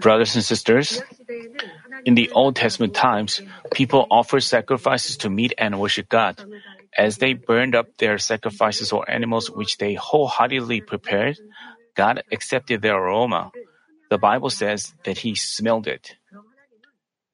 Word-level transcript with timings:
Brothers 0.00 0.34
and 0.34 0.44
sisters, 0.44 1.02
in 2.04 2.14
the 2.14 2.30
Old 2.30 2.56
Testament 2.56 2.94
times, 2.94 3.40
people 3.72 4.06
offered 4.10 4.42
sacrifices 4.42 5.18
to 5.18 5.30
meet 5.30 5.54
and 5.58 5.78
worship 5.80 6.08
God. 6.08 6.42
As 6.96 7.18
they 7.18 7.34
burned 7.34 7.74
up 7.74 7.96
their 7.98 8.18
sacrifices 8.18 8.92
or 8.92 9.08
animals 9.10 9.50
which 9.50 9.78
they 9.78 9.94
wholeheartedly 9.94 10.80
prepared, 10.82 11.38
God 11.94 12.22
accepted 12.32 12.82
their 12.82 12.96
aroma. 12.96 13.52
The 14.10 14.18
Bible 14.18 14.50
says 14.50 14.94
that 15.04 15.18
He 15.18 15.34
smelled 15.34 15.86
it. 15.86 16.16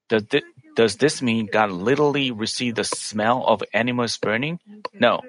Does, 0.09 0.23
th- 0.23 0.43
does 0.75 0.97
this 0.97 1.21
mean 1.21 1.47
God 1.51 1.71
literally 1.71 2.31
received 2.31 2.75
the 2.77 2.83
smell 2.83 3.43
of 3.45 3.63
animals 3.73 4.17
burning? 4.17 4.59
No. 4.99 5.21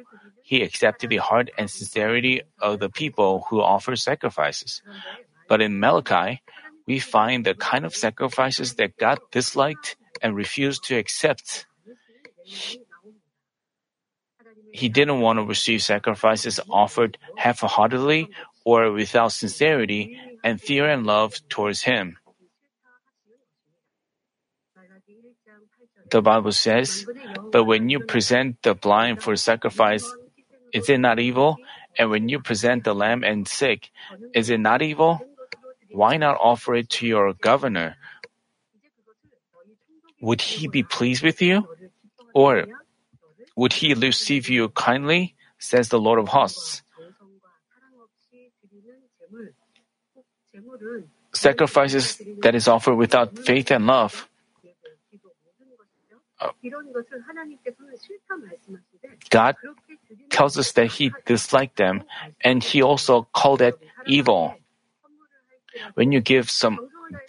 He 0.42 0.62
accepted 0.62 1.10
the 1.10 1.16
heart 1.16 1.50
and 1.56 1.70
sincerity 1.70 2.42
of 2.60 2.78
the 2.78 2.90
people 2.90 3.46
who 3.48 3.60
offered 3.60 3.98
sacrifices. 3.98 4.82
But 5.48 5.60
in 5.60 5.78
Malachi, 5.78 6.42
we 6.86 6.98
find 6.98 7.44
the 7.44 7.54
kind 7.54 7.84
of 7.84 7.94
sacrifices 7.94 8.74
that 8.74 8.96
God 8.96 9.18
disliked 9.30 9.96
and 10.22 10.34
refused 10.34 10.84
to 10.84 10.96
accept. 10.96 11.66
He, 14.72 14.88
didn't 14.88 15.20
want 15.20 15.38
to 15.38 15.44
receive 15.44 15.82
sacrifices 15.82 16.60
offered 16.70 17.18
half 17.36 17.60
heartedly 17.60 18.28
or 18.64 18.92
without 18.92 19.32
sincerity 19.32 20.18
and 20.44 20.60
fear 20.60 20.88
and 20.88 21.06
love 21.06 21.34
towards 21.48 21.82
Him. 21.82 22.18
The 26.10 26.22
Bible 26.22 26.52
says, 26.52 27.06
But 27.50 27.64
when 27.64 27.88
you 27.88 28.00
present 28.00 28.62
the 28.62 28.74
blind 28.74 29.22
for 29.22 29.34
sacrifice, 29.36 30.06
is 30.72 30.88
it 30.88 30.98
not 30.98 31.18
evil? 31.18 31.58
And 31.98 32.10
when 32.10 32.28
you 32.28 32.40
present 32.40 32.84
the 32.84 32.94
lamb 32.94 33.24
and 33.24 33.48
sick, 33.48 33.90
is 34.34 34.50
it 34.50 34.60
not 34.60 34.82
evil? 34.82 35.25
Why 35.96 36.20
not 36.20 36.36
offer 36.36 36.76
it 36.76 36.90
to 37.00 37.06
your 37.08 37.32
governor? 37.32 37.96
Would 40.20 40.42
he 40.44 40.68
be 40.68 40.82
pleased 40.84 41.24
with 41.24 41.40
you? 41.40 41.64
Or 42.34 42.68
would 43.56 43.72
he 43.72 43.94
receive 43.94 44.52
you 44.52 44.68
kindly? 44.68 45.32
says 45.58 45.88
the 45.88 45.98
Lord 45.98 46.18
of 46.20 46.28
hosts. 46.28 46.82
Sacrifices 51.32 52.20
that 52.44 52.54
is 52.54 52.68
offered 52.68 52.96
without 52.96 53.38
faith 53.38 53.70
and 53.72 53.86
love. 53.86 54.28
God 59.30 59.56
tells 60.28 60.58
us 60.58 60.72
that 60.72 60.92
He 60.92 61.12
disliked 61.24 61.76
them, 61.76 62.04
and 62.44 62.62
He 62.62 62.82
also 62.82 63.26
called 63.32 63.62
it 63.62 63.80
evil. 64.06 64.54
When 65.94 66.12
you 66.12 66.20
give 66.20 66.50
some 66.50 66.78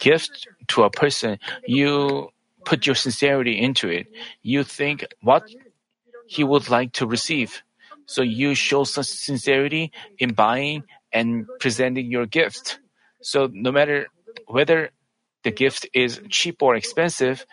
gift 0.00 0.48
to 0.68 0.82
a 0.84 0.90
person, 0.90 1.38
you 1.66 2.30
put 2.64 2.86
your 2.86 2.94
sincerity 2.94 3.58
into 3.60 3.88
it. 3.88 4.06
You 4.42 4.64
think 4.64 5.04
what 5.22 5.48
he 6.26 6.44
would 6.44 6.68
like 6.68 6.92
to 6.94 7.06
receive. 7.06 7.62
So 8.06 8.22
you 8.22 8.54
show 8.54 8.84
such 8.84 9.06
sincerity 9.06 9.92
in 10.18 10.34
buying 10.34 10.84
and 11.12 11.46
presenting 11.60 12.10
your 12.10 12.26
gift. 12.26 12.80
So 13.20 13.48
no 13.52 13.72
matter 13.72 14.08
whether 14.46 14.90
the 15.44 15.50
gift 15.50 15.88
is 15.94 16.20
cheap 16.28 16.62
or 16.62 16.74
expensive, 16.74 17.44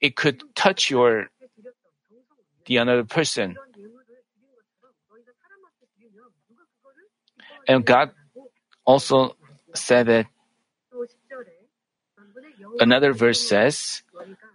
it 0.00 0.16
could 0.16 0.42
touch 0.54 0.90
your 0.90 1.28
the 2.66 2.76
another 2.78 3.04
person. 3.04 3.56
And 7.68 7.84
God 7.84 8.10
also 8.84 9.36
said 9.76 10.06
that 10.06 10.26
another 12.80 13.12
verse 13.12 13.40
says, 13.40 14.02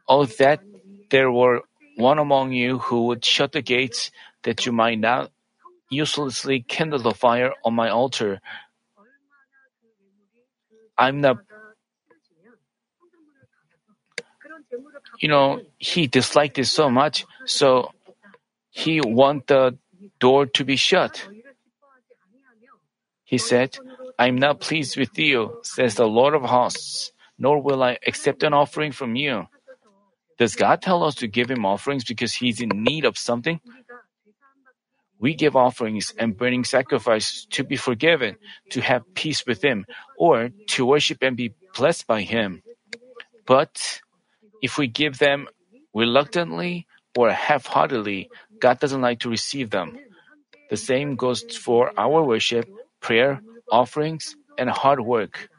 Oh, 0.08 0.26
that 0.26 0.62
there 1.10 1.32
were 1.32 1.62
one 1.98 2.20
among 2.20 2.52
you 2.52 2.80
who 2.80 3.06
would 3.08 3.24
shut 3.24 3.52
the 3.52 3.62
gates 3.62 4.12
that 4.44 4.66
you 4.66 4.72
might 4.72 5.00
not 5.00 5.32
uselessly 5.90 6.62
kindle 6.62 7.00
the 7.00 7.14
fire 7.14 7.54
on 7.64 7.74
my 7.74 7.90
altar. 7.90 8.42
I'm 10.98 11.22
not. 11.22 11.38
You 15.20 15.30
know, 15.30 15.62
he 15.78 16.08
disliked 16.08 16.58
it 16.58 16.66
so 16.66 16.90
much, 16.90 17.26
so 17.46 17.92
he 18.70 19.02
want 19.02 19.48
the 19.48 19.78
door 20.20 20.46
to 20.46 20.64
be 20.64 20.76
shut. 20.76 21.28
He 23.24 23.38
said, 23.38 23.78
I 24.22 24.28
am 24.28 24.36
not 24.36 24.60
pleased 24.60 24.98
with 24.98 25.18
you, 25.18 25.58
says 25.64 25.96
the 25.96 26.06
Lord 26.06 26.36
of 26.36 26.44
hosts, 26.44 27.12
nor 27.40 27.60
will 27.60 27.82
I 27.82 27.98
accept 28.06 28.44
an 28.44 28.54
offering 28.54 28.92
from 28.92 29.16
you. 29.16 29.48
Does 30.38 30.54
God 30.56 30.80
tell 30.80 31.02
us 31.04 31.16
to 31.16 31.28
give 31.28 31.50
him 31.50 31.66
offerings 31.66 32.04
because 32.04 32.32
he's 32.32 32.62
in 32.62 32.70
need 32.70 33.04
of 33.04 33.18
something? 33.18 33.60
We 35.18 35.34
give 35.34 35.56
offerings 35.56 36.14
and 36.20 36.38
burning 36.38 36.66
sacrifices 36.66 37.48
to 37.58 37.64
be 37.64 37.78
forgiven, 37.78 38.38
to 38.70 38.82
have 38.82 39.12
peace 39.16 39.44
with 39.48 39.64
him, 39.64 39.88
or 40.16 40.52
to 40.78 40.86
worship 40.86 41.18
and 41.24 41.36
be 41.36 41.56
blessed 41.76 42.06
by 42.06 42.22
him. 42.22 42.62
But 43.48 44.02
if 44.62 44.78
we 44.78 44.86
give 44.86 45.18
them 45.18 45.48
reluctantly 45.96 46.86
or 47.18 47.32
half-heartedly, 47.32 48.30
God 48.60 48.78
doesn't 48.78 49.02
like 49.02 49.22
to 49.22 49.34
receive 49.34 49.72
them. 49.72 49.98
The 50.70 50.78
same 50.78 51.16
goes 51.16 51.42
for 51.58 51.92
our 51.98 52.22
worship, 52.22 52.70
prayer, 53.00 53.42
offerings, 53.72 54.36
and 54.58 54.70
hard 54.70 55.00
work. 55.00 55.50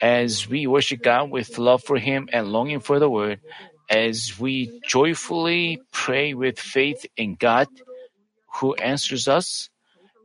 As 0.00 0.48
we 0.48 0.66
worship 0.66 1.02
God 1.02 1.30
with 1.30 1.58
love 1.58 1.82
for 1.82 1.98
Him 1.98 2.28
and 2.32 2.52
longing 2.52 2.80
for 2.80 3.00
the 3.00 3.10
Word, 3.10 3.40
as 3.90 4.38
we 4.38 4.80
joyfully 4.86 5.80
pray 5.92 6.34
with 6.34 6.60
faith 6.60 7.06
in 7.16 7.34
God 7.34 7.66
who 8.60 8.74
answers 8.74 9.26
us, 9.26 9.70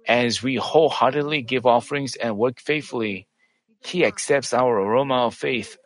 as 0.07 0.43
we 0.43 0.55
wholeheartedly 0.55 1.41
give 1.41 1.65
offerings 1.65 2.15
and 2.15 2.37
work 2.37 2.59
faithfully, 2.59 3.27
He 3.81 4.05
accepts 4.05 4.53
our 4.53 4.77
aroma 4.77 5.27
of 5.27 5.33
faith 5.33 5.77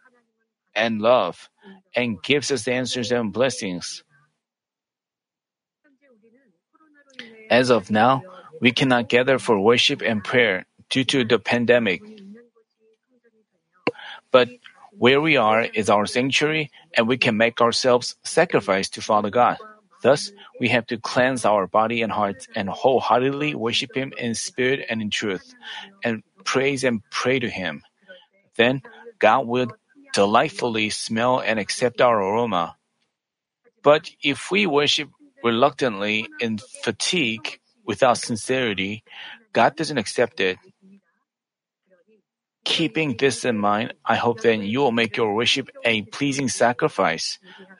and 0.75 1.01
love 1.01 1.49
and 1.95 2.21
gives 2.21 2.51
us 2.51 2.67
answers 2.67 3.11
and 3.11 3.31
blessings. 3.31 4.03
As 7.49 7.69
of 7.69 7.89
now, 7.89 8.23
we 8.59 8.71
cannot 8.71 9.09
gather 9.09 9.39
for 9.39 9.59
worship 9.59 10.01
and 10.01 10.23
prayer 10.23 10.65
due 10.89 11.03
to 11.05 11.23
the 11.23 11.39
pandemic. 11.39 12.01
But 14.31 14.49
where 14.97 15.21
we 15.21 15.37
are 15.37 15.61
is 15.61 15.89
our 15.89 16.05
sanctuary, 16.05 16.71
and 16.95 17.07
we 17.07 17.17
can 17.17 17.37
make 17.37 17.61
ourselves 17.61 18.15
sacrifice 18.23 18.89
to 18.91 19.01
Father 19.01 19.29
God. 19.29 19.57
Thus, 20.01 20.31
we 20.59 20.69
have 20.69 20.85
to 20.87 20.97
cleanse 20.97 21.45
our 21.45 21.67
body 21.67 22.01
and 22.01 22.11
hearts 22.11 22.47
and 22.55 22.69
wholeheartedly 22.69 23.55
worship 23.55 23.95
Him 23.95 24.13
in 24.17 24.35
spirit 24.35 24.85
and 24.89 25.01
in 25.01 25.09
truth, 25.09 25.53
and 26.03 26.23
praise 26.43 26.83
and 26.83 27.01
pray 27.09 27.39
to 27.39 27.49
Him. 27.49 27.83
Then, 28.55 28.81
God 29.19 29.47
will 29.47 29.67
delightfully 30.13 30.89
smell 30.89 31.39
and 31.39 31.59
accept 31.59 32.01
our 32.01 32.17
aroma. 32.19 32.75
But 33.83 34.09
if 34.21 34.51
we 34.51 34.65
worship 34.65 35.09
reluctantly 35.43 36.27
in 36.39 36.57
fatigue 36.57 37.59
without 37.87 38.17
sincerity, 38.19 39.03
God 39.53 39.75
doesn't 39.75 39.97
accept 39.97 40.39
it. 40.39 40.57
Keeping 42.65 43.15
this 43.15 43.45
in 43.45 43.57
mind, 43.57 43.93
I 44.05 44.15
hope 44.15 44.41
that 44.41 44.59
you 44.59 44.79
will 44.79 44.91
make 44.91 45.15
your 45.15 45.33
worship 45.33 45.69
a 45.85 46.01
pleasing 46.03 46.49
sacrifice, 46.49 47.39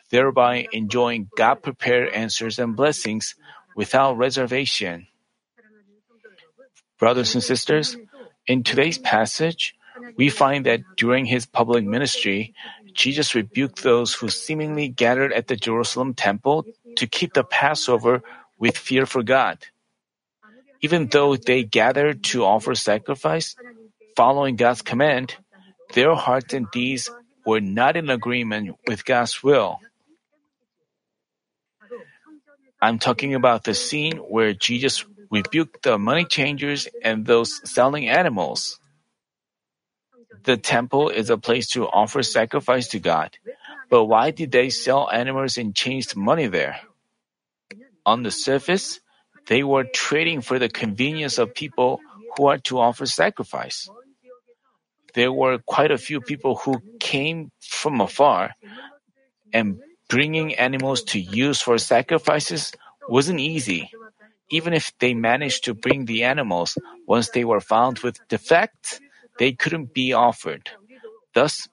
thereby 0.10 0.68
enjoying 0.72 1.30
God 1.36 1.62
prepared 1.62 2.10
answers 2.14 2.58
and 2.58 2.76
blessings 2.76 3.36
without 3.76 4.18
reservation. 4.18 5.08
Brothers 6.98 7.36
and 7.36 7.44
sisters, 7.44 7.98
in 8.48 8.64
today's 8.64 8.98
passage, 8.98 9.76
we 10.16 10.30
find 10.30 10.66
that 10.66 10.82
during 10.96 11.26
his 11.26 11.46
public 11.46 11.84
ministry, 11.84 12.56
Jesus 12.94 13.36
rebuked 13.36 13.84
those 13.84 14.14
who 14.14 14.30
seemingly 14.30 14.88
gathered 14.88 15.34
at 15.34 15.48
the 15.48 15.56
Jerusalem 15.56 16.14
temple 16.14 16.66
to 16.96 17.08
keep 17.08 17.34
the 17.34 17.44
Passover 17.44 18.24
with 18.58 18.78
fear 18.78 19.06
for 19.06 19.22
God. 19.22 19.60
Even 20.82 21.08
though 21.08 21.36
they 21.36 21.64
gathered 21.64 22.24
to 22.32 22.46
offer 22.46 22.76
sacrifice, 22.76 23.56
following 24.16 24.56
God's 24.56 24.82
command, 24.82 25.36
their 25.94 26.16
hearts 26.16 26.54
and 26.54 26.70
deeds 26.72 27.10
were 27.46 27.62
not 27.62 27.96
in 27.96 28.10
agreement 28.10 28.78
with 28.88 29.06
God's 29.06 29.42
will. 29.42 29.80
I'm 32.82 33.00
talking 33.00 33.34
about 33.34 33.64
the 33.64 33.74
scene 33.74 34.18
where 34.18 34.54
Jesus 34.54 35.06
rebuked 35.32 35.84
the 35.84 35.98
money 35.98 36.26
changers 36.26 36.88
and 37.02 37.26
those 37.26 37.60
selling 37.70 38.08
animals. 38.08 38.80
The 40.44 40.58
temple 40.58 41.10
is 41.10 41.30
a 41.30 41.38
place 41.38 41.70
to 41.72 41.88
offer 41.88 42.22
sacrifice 42.22 42.90
to 42.90 43.00
God. 43.00 43.38
But 43.90 44.06
why 44.06 44.32
did 44.32 44.52
they 44.52 44.70
sell 44.70 45.10
animals 45.10 45.58
and 45.58 45.76
change 45.76 46.16
money 46.16 46.48
there? 46.48 46.82
On 48.06 48.24
the 48.24 48.32
surface, 48.32 49.00
they 49.48 49.64
were 49.64 49.84
trading 49.84 50.42
for 50.42 50.60
the 50.60 50.70
convenience 50.70 51.38
of 51.38 51.54
people 51.54 52.00
who 52.36 52.48
are 52.48 52.60
to 52.60 52.80
offer 52.80 53.06
sacrifice. 53.06 53.90
there 55.18 55.34
were 55.34 55.58
quite 55.66 55.90
a 55.90 55.98
few 55.98 56.22
people 56.22 56.56
who 56.56 56.80
came 57.00 57.50
from 57.60 58.02
afar, 58.02 58.54
and 59.52 59.80
bringing 60.10 60.54
animals 60.56 61.02
to 61.04 61.20
use 61.20 61.60
for 61.60 61.78
sacrifices 61.80 62.72
wasn't 63.10 63.40
easy. 63.40 63.90
Even 64.52 64.74
if 64.74 64.94
they 65.00 65.14
managed 65.14 65.66
to 65.66 65.74
bring 65.74 66.06
the 66.06 66.24
animals, 66.24 66.78
once 67.08 67.30
they 67.32 67.44
were 67.44 67.60
found 67.60 68.00
with 68.00 68.22
defects, 68.30 69.02
they 69.40 69.52
couldn't 69.54 69.92
be 69.92 70.14
offered. 70.14 70.70
Thus, 71.34 71.68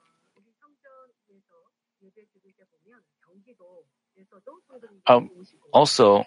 um, 5.07 5.29
also, 5.71 6.25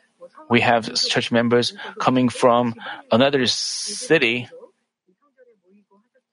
we 0.49 0.61
have 0.61 0.94
church 0.95 1.31
members 1.31 1.73
coming 1.99 2.29
from 2.29 2.75
another 3.11 3.45
city, 3.47 4.49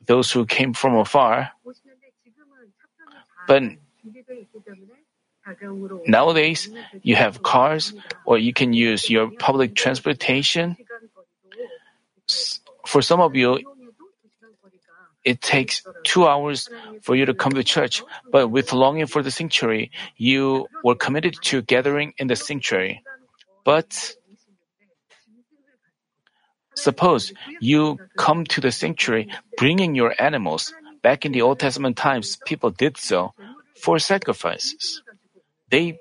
those 0.07 0.31
who 0.31 0.47
came 0.47 0.73
from 0.73 0.97
afar. 0.97 1.51
But 3.47 3.63
nowadays, 6.07 6.69
you 7.03 7.17
have 7.17 7.43
cars 7.43 7.93
or 8.25 8.39
you 8.39 8.53
can 8.53 8.73
use 8.73 9.11
your 9.11 9.31
public 9.39 9.75
transportation. 9.75 10.77
For 12.87 13.03
some 13.03 13.21
of 13.21 13.35
you, 13.35 13.61
it 15.25 15.41
takes 15.41 15.83
two 16.05 16.27
hours 16.27 16.69
for 17.03 17.17
you 17.17 17.25
to 17.27 17.35
come 17.35 17.53
to 17.53 17.65
church, 17.65 18.03
but 18.31 18.49
with 18.49 18.73
longing 18.73 19.07
for 19.07 19.23
the 19.23 19.31
sanctuary, 19.31 19.91
you 20.17 20.69
were 20.85 20.95
committed 20.95 21.35
to 21.49 21.63
gathering 21.63 22.13
in 22.19 22.29
the 22.29 22.37
sanctuary. 22.37 23.03
But 23.65 24.15
suppose 26.75 27.33
you 27.61 27.99
come 28.17 28.45
to 28.45 28.61
the 28.61 28.71
sanctuary 28.71 29.29
bringing 29.57 29.95
your 29.95 30.15
animals. 30.19 30.73
Back 31.03 31.27
in 31.27 31.33
the 31.33 31.43
Old 31.43 31.61
Testament 31.61 31.97
times, 31.97 32.39
people 32.47 32.71
did 32.71 32.97
so 32.97 33.35
for 33.77 33.99
sacrifices. 33.99 35.03
They 35.71 35.99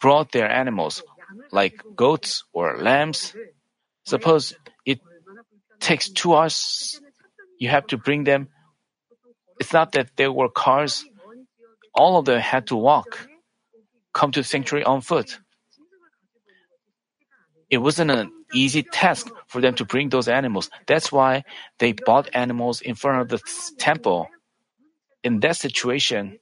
brought 0.00 0.32
their 0.32 0.50
animals, 0.50 1.02
like 1.50 1.82
goats 1.96 2.44
or 2.52 2.76
lambs. 2.76 3.34
Suppose 4.04 4.54
it 4.84 5.00
takes 5.80 6.10
two 6.10 6.34
hours 6.34 7.00
you 7.58 7.68
have 7.68 7.86
to 7.88 7.96
bring 7.96 8.24
them. 8.24 8.48
It's 9.58 9.72
not 9.72 9.92
that 9.92 10.16
there 10.16 10.32
were 10.32 10.48
cars. 10.48 11.04
All 11.94 12.18
of 12.18 12.26
them 12.26 12.40
had 12.40 12.68
to 12.68 12.76
walk, 12.76 13.26
come 14.12 14.30
to 14.32 14.40
the 14.40 14.44
sanctuary 14.44 14.84
on 14.84 15.00
foot. 15.00 15.40
It 17.70 17.78
wasn't 17.78 18.10
an 18.10 18.32
easy 18.54 18.82
task 18.82 19.28
for 19.46 19.60
them 19.60 19.74
to 19.74 19.84
bring 19.84 20.08
those 20.08 20.28
animals. 20.28 20.70
That's 20.86 21.12
why 21.12 21.44
they 21.78 21.92
bought 21.92 22.28
animals 22.32 22.80
in 22.80 22.94
front 22.94 23.20
of 23.20 23.28
the 23.28 23.40
temple. 23.78 24.28
In 25.24 25.40
that 25.40 25.56
situation, 25.56 26.38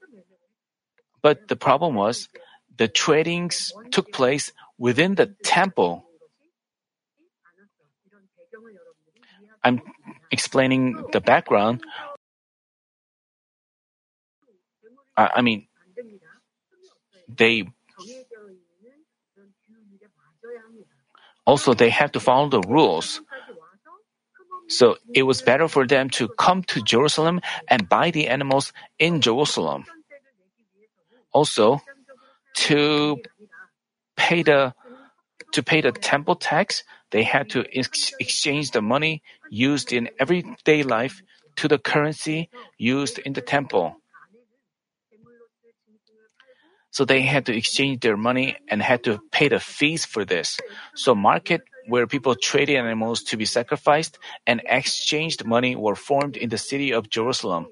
but 1.23 1.49
the 1.49 1.57
problem 1.57 1.95
was 1.95 2.29
the 2.77 2.89
tradings 2.89 3.73
took 3.91 4.13
place 4.13 4.53
within 4.79 5.15
the 5.15 5.35
temple. 5.43 6.05
I'm 9.65 9.81
explaining 10.31 11.03
the 11.13 11.21
background. 11.21 11.83
I, 15.17 15.31
I 15.37 15.43
mean, 15.43 15.67
they 17.27 17.65
also 21.47 21.75
they 21.75 21.91
have 21.91 22.13
to 22.13 22.21
follow 22.21 22.49
the 22.49 22.61
rules. 22.61 23.21
So 24.69 24.97
it 25.15 25.23
was 25.23 25.43
better 25.43 25.69
for 25.69 25.87
them 25.87 26.11
to 26.19 26.29
come 26.29 26.63
to 26.75 26.83
Jerusalem 26.83 27.41
and 27.69 27.89
buy 27.89 28.11
the 28.11 28.27
animals 28.27 28.73
in 28.99 29.21
Jerusalem. 29.21 29.87
Also, 31.33 31.81
to 32.67 33.19
pay 34.17 34.43
the 34.43 34.75
to 35.53 35.63
pay 35.63 35.81
the 35.81 35.93
temple 35.93 36.35
tax, 36.35 36.83
they 37.11 37.23
had 37.23 37.49
to 37.51 37.65
ex- 37.73 38.13
exchange 38.19 38.73
the 38.73 38.83
money 38.83 39.23
used 39.49 39.93
in 39.93 40.11
everyday 40.19 40.83
life 40.83 41.23
to 41.57 41.69
the 41.69 41.79
currency 41.79 42.51
used 42.79 43.19
in 43.19 43.33
the 43.33 43.41
temple. 43.41 44.01
So 46.97 47.05
they 47.05 47.21
had 47.21 47.45
to 47.45 47.55
exchange 47.55 48.01
their 48.01 48.17
money 48.17 48.57
and 48.71 48.81
had 48.81 49.05
to 49.05 49.21
pay 49.31 49.49
the 49.49 49.61
fees 49.61 50.07
for 50.07 50.25
this. 50.25 50.57
So 50.95 51.15
market 51.15 51.61
where 51.93 52.07
people 52.07 52.35
traded 52.35 52.77
animals 52.77 53.23
to 53.25 53.37
be 53.37 53.45
sacrificed 53.45 54.19
and 54.47 54.63
exchanged 54.65 55.45
money 55.45 55.77
were 55.77 55.95
formed 55.95 56.39
in 56.39 56.49
the 56.49 56.57
city 56.57 56.95
of 56.95 57.11
Jerusalem. 57.11 57.67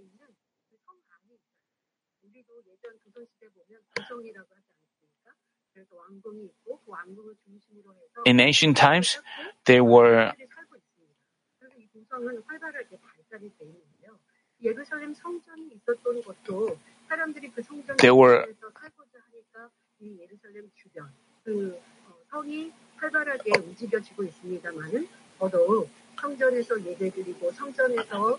In 8.26 8.40
ancient 8.40 8.76
times, 8.76 9.16
there 9.64 9.82
were 9.82 10.34
there 18.04 18.14
were 18.14 18.46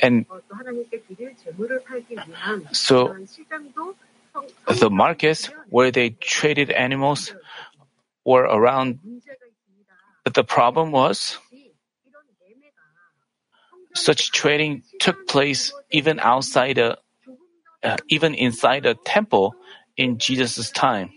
and 0.02 0.26
so 2.72 3.16
the 4.68 4.90
markets 4.90 5.50
where 5.70 5.92
they 5.92 6.10
traded 6.10 6.72
animals 6.72 7.34
were 8.26 8.44
around. 8.44 9.00
But 10.24 10.34
the 10.34 10.44
problem 10.44 10.92
was 10.92 11.38
such 13.94 14.32
trading 14.32 14.84
took 15.00 15.28
place 15.28 15.72
even 15.92 16.20
outside 16.20 16.78
the, 16.78 16.98
uh, 17.84 17.98
even 18.10 18.34
inside 18.34 18.84
the 18.84 18.96
temple 19.06 19.56
in 19.96 20.18
Jesus' 20.18 20.72
time. 20.72 21.12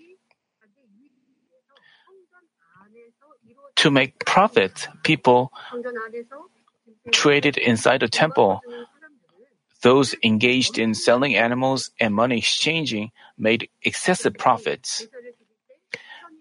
To 3.79 3.91
make 3.91 4.25
profit, 4.25 4.89
people 5.05 5.53
traded 7.13 7.57
inside 7.57 8.01
the 8.01 8.09
temple. 8.09 8.61
Those 9.83 10.17
engaged 10.25 10.79
in 10.79 10.95
selling 10.95 11.37
animals 11.37 11.91
and 12.01 12.13
money 12.13 12.39
exchanging 12.39 13.13
made 13.39 13.71
excessive 13.83 14.35
profits. 14.35 15.07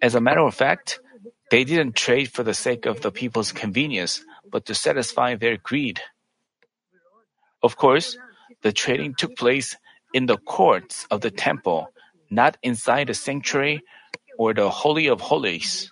As 0.01 0.15
a 0.15 0.21
matter 0.21 0.41
of 0.41 0.55
fact, 0.55 0.99
they 1.51 1.63
didn't 1.63 1.95
trade 1.95 2.31
for 2.31 2.41
the 2.41 2.55
sake 2.55 2.85
of 2.87 3.01
the 3.01 3.11
people's 3.11 3.51
convenience, 3.51 4.25
but 4.49 4.65
to 4.65 4.73
satisfy 4.73 5.35
their 5.35 5.57
greed. 5.57 6.01
Of 7.61 7.77
course, 7.77 8.17
the 8.63 8.71
trading 8.71 9.13
took 9.13 9.35
place 9.35 9.77
in 10.11 10.25
the 10.25 10.37
courts 10.37 11.05
of 11.11 11.21
the 11.21 11.31
temple, 11.31 11.93
not 12.31 12.57
inside 12.63 13.07
the 13.07 13.13
sanctuary 13.13 13.81
or 14.37 14.53
the 14.53 14.69
Holy 14.69 15.07
of 15.07 15.21
Holies. 15.21 15.91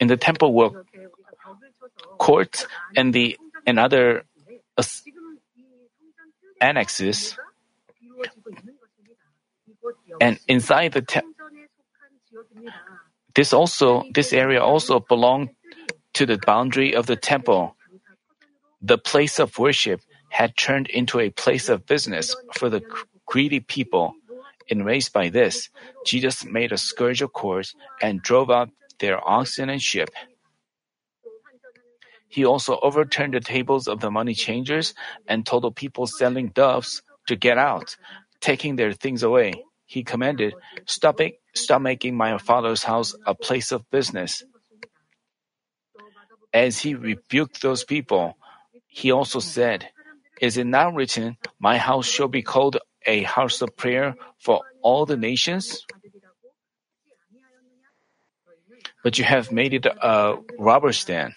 In 0.00 0.08
the 0.08 0.16
temple 0.16 0.54
were 0.54 0.84
courts 2.18 2.66
and 2.96 3.12
the 3.12 3.38
and 3.66 3.78
other 3.78 4.24
annexes. 6.60 7.36
And 10.20 10.38
inside 10.48 10.92
the 10.92 11.02
temple, 11.02 11.32
this 13.34 13.52
also 13.52 14.04
this 14.12 14.32
area 14.32 14.62
also 14.62 15.00
belonged 15.00 15.50
to 16.14 16.26
the 16.26 16.38
boundary 16.38 16.94
of 16.94 17.06
the 17.06 17.16
temple. 17.16 17.76
The 18.82 18.98
place 18.98 19.38
of 19.38 19.58
worship 19.58 20.00
had 20.30 20.56
turned 20.56 20.88
into 20.88 21.20
a 21.20 21.30
place 21.30 21.68
of 21.68 21.86
business 21.86 22.34
for 22.54 22.68
the 22.68 22.82
greedy 23.26 23.60
people. 23.60 24.14
Enraged 24.68 25.12
by 25.12 25.28
this, 25.28 25.68
Jesus 26.06 26.44
made 26.44 26.70
a 26.70 26.78
scourge 26.78 27.22
of 27.22 27.32
cords 27.32 27.74
and 28.00 28.22
drove 28.22 28.50
out 28.50 28.70
their 29.00 29.18
oxen 29.26 29.68
and 29.68 29.82
sheep. 29.82 30.08
He 32.28 32.44
also 32.44 32.78
overturned 32.80 33.34
the 33.34 33.40
tables 33.40 33.88
of 33.88 33.98
the 34.00 34.10
money 34.10 34.34
changers 34.34 34.94
and 35.26 35.44
told 35.44 35.64
the 35.64 35.72
people 35.72 36.06
selling 36.06 36.48
doves 36.48 37.02
to 37.26 37.34
get 37.34 37.58
out, 37.58 37.96
taking 38.40 38.76
their 38.76 38.92
things 38.92 39.24
away. 39.24 39.64
He 39.84 40.04
commanded, 40.04 40.54
Stop, 40.86 41.20
it, 41.20 41.40
stop 41.54 41.82
making 41.82 42.16
my 42.16 42.38
father's 42.38 42.84
house 42.84 43.16
a 43.26 43.34
place 43.34 43.72
of 43.72 43.90
business. 43.90 44.44
As 46.54 46.78
he 46.78 46.94
rebuked 46.94 47.60
those 47.62 47.82
people, 47.82 48.36
he 48.86 49.10
also 49.10 49.40
said, 49.40 49.88
Is 50.40 50.56
it 50.56 50.66
not 50.66 50.94
written, 50.94 51.36
My 51.58 51.78
house 51.78 52.06
shall 52.06 52.28
be 52.28 52.42
called 52.42 52.78
a 53.06 53.24
house 53.24 53.62
of 53.62 53.76
prayer 53.76 54.14
for 54.38 54.60
all 54.82 55.06
the 55.06 55.16
nations? 55.16 55.84
But 59.02 59.18
you 59.18 59.24
have 59.24 59.52
made 59.52 59.74
it 59.74 59.86
a 59.86 60.36
robber's 60.58 61.04
den. 61.04 61.34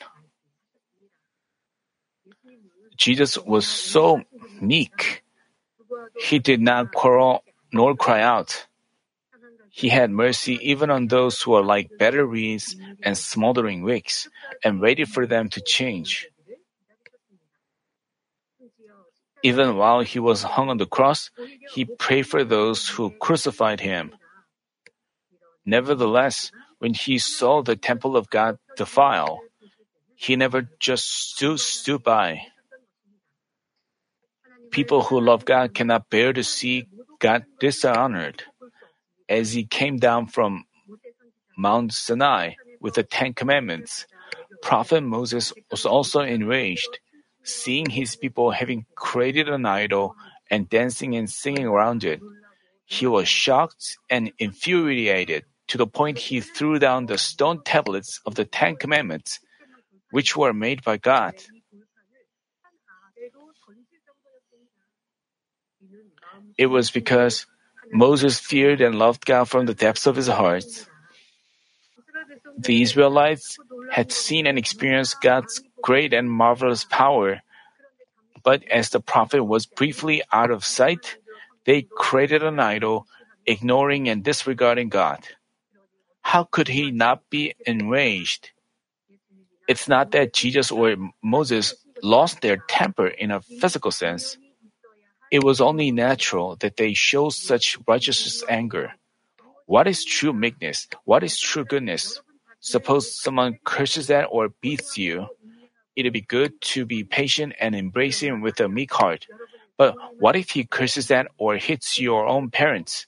Jesus 2.98 3.38
was 3.38 3.68
so 3.68 4.22
meek. 4.62 5.24
He 6.20 6.40
did 6.40 6.62
not 6.62 6.94
quarrel 6.94 7.44
nor 7.72 7.96
cry 7.96 8.22
out. 8.22 8.68
He 9.72 9.90
had 9.90 10.12
mercy 10.12 10.60
even 10.62 10.92
on 10.92 11.08
those 11.08 11.42
who 11.42 11.54
are 11.54 11.64
like 11.64 11.98
better 11.98 12.26
reeds 12.26 12.76
and 13.02 13.18
smoldering 13.18 13.82
wicks, 13.82 14.30
and 14.64 14.80
waited 14.80 15.10
for 15.10 15.26
them 15.26 15.50
to 15.50 15.62
change. 15.62 16.28
Even 19.42 19.76
while 19.76 20.02
he 20.02 20.20
was 20.20 20.44
hung 20.44 20.70
on 20.70 20.78
the 20.78 20.86
cross, 20.86 21.32
he 21.74 21.86
prayed 21.86 22.28
for 22.28 22.44
those 22.44 22.88
who 22.88 23.10
crucified 23.20 23.82
him. 23.82 24.14
Nevertheless, 25.66 26.52
when 26.84 26.94
he 26.94 27.18
saw 27.18 27.64
the 27.64 27.78
temple 27.78 28.18
of 28.18 28.30
God 28.30 28.60
defile, 28.76 29.40
he 30.16 30.36
never 30.36 30.68
just 30.82 31.08
stood, 31.08 31.58
stood 31.62 32.04
by. 32.04 32.42
People 34.70 35.02
who 35.04 35.22
love 35.22 35.46
God 35.46 35.74
cannot 35.74 36.10
bear 36.10 36.34
to 36.34 36.44
see 36.44 36.90
God 37.20 37.46
dishonored. 37.62 38.44
As 39.30 39.54
he 39.54 39.64
came 39.64 39.96
down 39.96 40.28
from 40.28 40.66
Mount 41.58 41.94
Sinai 41.94 42.56
with 42.82 42.96
the 42.96 43.04
Ten 43.04 43.34
Commandments, 43.34 44.06
Prophet 44.62 45.04
Moses 45.04 45.54
was 45.72 45.86
also 45.86 46.20
enraged 46.20 47.00
seeing 47.44 47.88
his 47.88 48.18
people 48.18 48.52
having 48.52 48.86
created 48.96 49.48
an 49.48 49.66
idol 49.66 50.16
and 50.52 50.68
dancing 50.68 51.16
and 51.16 51.30
singing 51.30 51.66
around 51.66 52.04
it. 52.04 52.20
He 52.84 53.08
was 53.08 53.30
shocked 53.30 53.96
and 54.10 54.34
infuriated 54.38 55.46
to 55.74 55.78
the 55.80 55.88
point 55.88 56.20
he 56.20 56.40
threw 56.40 56.78
down 56.78 57.08
the 57.08 57.18
stone 57.18 57.60
tablets 57.66 58.22
of 58.28 58.36
the 58.36 58.46
Ten 58.46 58.76
Commandments, 58.76 59.40
which 60.12 60.38
were 60.38 60.54
made 60.54 60.84
by 60.84 60.98
God. 60.98 61.34
It 66.60 66.68
was 66.68 66.92
because 66.92 67.48
Moses 67.92 68.38
feared 68.40 68.82
and 68.82 69.00
loved 69.00 69.26
God 69.26 69.46
from 69.50 69.66
the 69.66 69.74
depths 69.74 70.06
of 70.06 70.16
his 70.16 70.28
heart. 70.28 70.70
The 72.60 72.84
Israelites 72.84 73.58
had 73.90 74.12
seen 74.12 74.46
and 74.46 74.60
experienced 74.60 75.22
God's 75.22 75.60
great 75.82 76.14
and 76.14 76.30
marvelous 76.30 76.86
power. 76.86 77.42
But 78.44 78.62
as 78.70 78.92
the 78.92 79.00
prophet 79.02 79.44
was 79.44 79.66
briefly 79.66 80.22
out 80.32 80.52
of 80.52 80.64
sight, 80.64 81.18
they 81.66 81.88
created 81.90 82.44
an 82.44 82.60
idol, 82.60 83.08
ignoring 83.48 84.08
and 84.08 84.24
disregarding 84.24 84.90
God. 84.90 85.26
How 86.24 86.46
could 86.46 86.68
he 86.68 86.90
not 86.90 87.30
be 87.30 87.54
enraged? 87.68 88.52
It's 89.68 89.88
not 89.88 90.12
that 90.12 90.34
Jesus 90.34 90.72
or 90.72 90.96
Moses 91.22 91.76
lost 92.02 92.42
their 92.42 92.58
temper 92.58 93.08
in 93.08 93.30
a 93.30 93.42
physical 93.42 93.92
sense. 93.92 94.38
It 95.32 95.44
was 95.44 95.62
only 95.62 95.92
natural 95.92 96.56
that 96.58 96.78
they 96.78 96.94
show 96.94 97.30
such 97.30 97.78
righteous 97.88 98.44
anger. 98.50 98.94
What 99.66 99.88
is 99.88 100.04
true 100.04 100.34
meekness? 100.34 100.88
What 101.06 101.24
is 101.24 101.40
true 101.40 101.66
goodness? 101.66 102.20
Suppose 102.60 103.16
someone 103.16 103.60
curses 103.64 104.10
at 104.10 104.26
or 104.30 104.50
beats 104.50 104.98
you. 104.98 105.28
It'd 105.96 106.14
be 106.14 106.22
good 106.22 106.60
to 106.74 106.86
be 106.86 107.04
patient 107.04 107.54
and 107.60 107.76
embrace 107.76 108.20
him 108.20 108.42
with 108.42 108.60
a 108.60 108.68
meek 108.68 108.92
heart. 108.94 109.28
But 109.78 109.96
what 110.20 110.36
if 110.36 110.52
he 110.52 110.66
curses 110.66 111.12
at 111.12 111.28
or 111.38 111.58
hits 111.58 112.00
your 112.00 112.28
own 112.28 112.50
parents? 112.50 113.08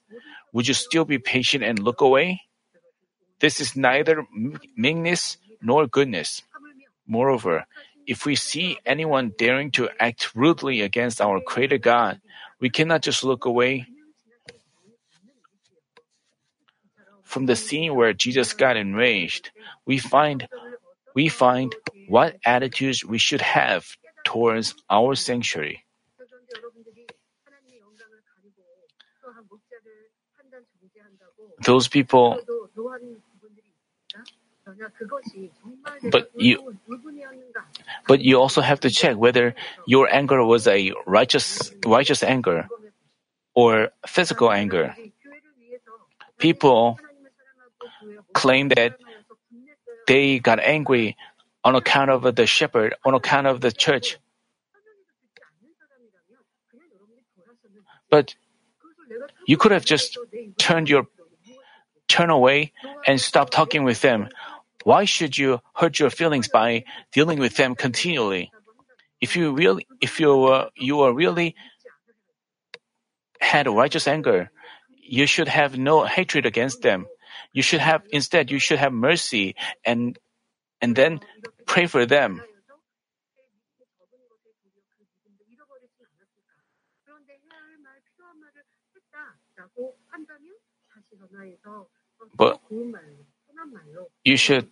Would 0.53 0.67
you 0.67 0.73
still 0.73 1.05
be 1.05 1.17
patient 1.19 1.63
and 1.63 1.79
look 1.79 2.01
away? 2.01 2.41
This 3.45 3.61
is 3.61 3.77
neither 3.77 4.25
meanness 4.75 5.37
nor 5.61 5.85
goodness. 5.85 6.41
Moreover, 7.05 7.69
if 8.07 8.25
we 8.25 8.33
see 8.33 8.79
anyone 8.87 9.37
daring 9.37 9.69
to 9.77 9.87
act 9.99 10.33
rudely 10.33 10.81
against 10.81 11.21
our 11.21 11.37
Creator 11.39 11.77
God, 11.77 12.21
we 12.59 12.71
cannot 12.73 13.03
just 13.03 13.23
look 13.23 13.45
away 13.45 13.85
From 17.21 17.45
the 17.45 17.55
scene 17.55 17.93
where 17.93 18.13
Jesus 18.13 18.53
got 18.53 18.77
enraged, 18.77 19.51
we 19.85 19.97
find 19.97 20.47
we 21.13 21.27
find 21.29 21.75
what 22.07 22.37
attitudes 22.45 23.05
we 23.05 23.17
should 23.17 23.41
have 23.41 23.85
towards 24.23 24.73
our 24.89 25.13
sanctuary. 25.13 25.85
Those 31.61 31.87
people 31.87 32.39
but 36.11 36.31
you 36.35 36.75
but 38.07 38.21
you 38.21 38.39
also 38.39 38.61
have 38.61 38.79
to 38.81 38.89
check 38.89 39.15
whether 39.15 39.53
your 39.85 40.11
anger 40.11 40.43
was 40.43 40.67
a 40.67 40.93
righteous 41.05 41.71
righteous 41.85 42.23
anger 42.23 42.67
or 43.53 43.89
physical 44.07 44.51
anger. 44.51 44.95
People 46.37 46.99
claim 48.33 48.69
that 48.69 48.97
they 50.07 50.39
got 50.39 50.59
angry 50.59 51.15
on 51.63 51.75
account 51.75 52.11
of 52.11 52.35
the 52.35 52.45
shepherd, 52.45 52.95
on 53.05 53.13
account 53.13 53.47
of 53.47 53.61
the 53.61 53.71
church. 53.71 54.17
But 58.09 58.35
you 59.47 59.57
could 59.57 59.71
have 59.71 59.85
just 59.85 60.17
turned 60.57 60.89
your 60.89 61.07
turn 62.07 62.29
away 62.29 62.71
and 63.07 63.19
stopped 63.19 63.53
talking 63.53 63.83
with 63.83 64.01
them. 64.01 64.29
Why 64.85 65.05
should 65.05 65.35
you 65.35 65.61
hurt 65.73 65.97
your 65.97 66.11
feelings 66.11 66.47
by 66.47 66.85
dealing 67.11 67.39
with 67.39 67.57
them 67.57 67.73
continually? 67.73 68.51
If 69.19 69.35
you 69.35 69.51
really, 69.51 69.87
if 69.99 70.19
you 70.19 70.45
uh, 70.45 70.69
you 70.77 71.01
are 71.01 71.11
really 71.11 71.55
had 73.41 73.65
righteous 73.65 74.07
anger, 74.07 74.51
you 74.93 75.25
should 75.25 75.47
have 75.47 75.75
no 75.75 76.05
hatred 76.05 76.45
against 76.45 76.83
them. 76.83 77.07
You 77.51 77.63
should 77.63 77.81
have 77.81 78.03
instead 78.13 78.51
you 78.51 78.59
should 78.59 78.77
have 78.77 78.93
mercy 78.93 79.55
and 79.83 80.19
and 80.81 80.95
then 80.95 81.19
pray 81.65 81.87
for 81.87 82.05
them. 82.05 82.45
But 92.37 92.61
you 94.23 94.37
should 94.37 94.69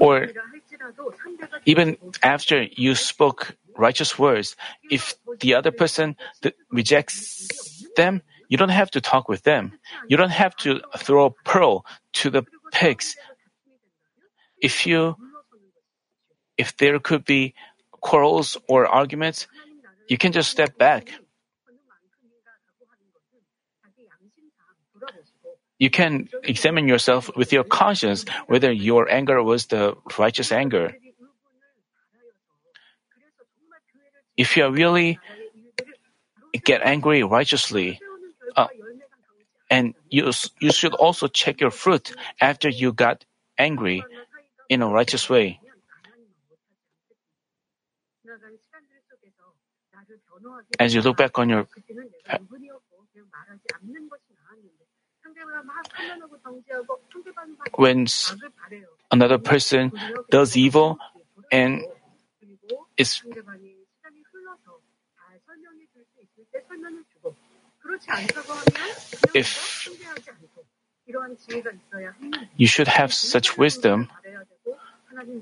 or 0.00 0.28
even 1.64 1.96
after 2.22 2.62
you 2.62 2.94
spoke 2.94 3.56
righteous 3.76 4.18
words, 4.18 4.56
if 4.90 5.14
the 5.40 5.54
other 5.54 5.70
person 5.70 6.16
rejects 6.70 7.84
them, 7.96 8.22
you 8.48 8.58
don't 8.58 8.68
have 8.68 8.90
to 8.90 9.00
talk 9.00 9.28
with 9.28 9.42
them. 9.42 9.72
You 10.08 10.16
don't 10.16 10.30
have 10.30 10.54
to 10.56 10.80
throw 10.98 11.26
a 11.26 11.30
pearl 11.30 11.86
to 12.14 12.30
the 12.30 12.44
pigs. 12.70 13.16
If 14.60 14.86
you, 14.86 15.16
if 16.58 16.76
there 16.76 16.98
could 16.98 17.24
be 17.24 17.54
quarrels 17.90 18.58
or 18.68 18.86
arguments, 18.86 19.46
you 20.12 20.18
can 20.18 20.32
just 20.32 20.50
step 20.50 20.76
back. 20.76 21.08
You 25.78 25.88
can 25.88 26.28
examine 26.44 26.86
yourself 26.86 27.30
with 27.34 27.50
your 27.50 27.64
conscience 27.64 28.26
whether 28.46 28.70
your 28.70 29.08
anger 29.08 29.42
was 29.42 29.72
the 29.72 29.96
righteous 30.18 30.52
anger. 30.52 30.92
If 34.36 34.54
you 34.58 34.68
really 34.68 35.18
get 36.62 36.82
angry 36.84 37.22
righteously, 37.22 37.98
uh, 38.54 38.68
and 39.70 39.94
you, 40.10 40.30
you 40.60 40.72
should 40.72 40.92
also 40.92 41.26
check 41.26 41.62
your 41.62 41.70
fruit 41.70 42.12
after 42.38 42.68
you 42.68 42.92
got 42.92 43.24
angry 43.56 44.04
in 44.68 44.82
a 44.82 44.88
righteous 44.88 45.30
way. 45.30 45.61
As 50.78 50.94
you 50.94 51.02
look 51.02 51.16
back 51.16 51.38
on 51.38 51.48
your 51.48 51.66
when 57.74 58.06
another 59.10 59.38
person 59.38 59.92
does 60.30 60.56
evil 60.56 60.98
and 61.50 61.82
is 62.96 63.22
if 69.34 69.88
you 72.56 72.66
should 72.66 72.88
have 72.88 73.12
such 73.12 73.58
wisdom, 73.58 74.08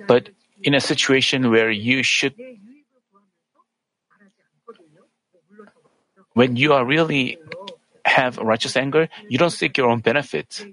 but 0.06 0.30
in 0.62 0.74
a 0.74 0.80
situation 0.80 1.50
where 1.50 1.70
you 1.70 2.02
should 2.02 2.34
When 6.40 6.56
you 6.56 6.72
are 6.72 6.86
really 6.86 7.36
have 8.06 8.38
righteous 8.38 8.74
anger, 8.74 9.12
you 9.28 9.36
don't 9.36 9.52
seek 9.52 9.76
your 9.76 9.90
own 9.92 10.00
benefit. 10.00 10.64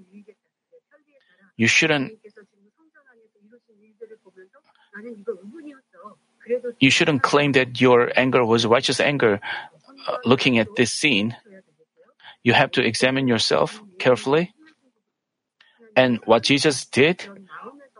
You 1.60 1.68
shouldn't 1.68 2.16
you 6.80 6.88
shouldn't 6.88 7.20
claim 7.20 7.52
that 7.52 7.82
your 7.84 8.08
anger 8.16 8.42
was 8.46 8.64
righteous 8.64 8.98
anger. 8.98 9.44
Uh, 10.08 10.16
looking 10.24 10.56
at 10.56 10.72
this 10.74 10.90
scene, 10.90 11.36
you 12.42 12.54
have 12.54 12.72
to 12.72 12.80
examine 12.80 13.28
yourself 13.28 13.82
carefully. 13.98 14.54
And 15.94 16.24
what 16.24 16.44
Jesus 16.44 16.86
did 16.86 17.28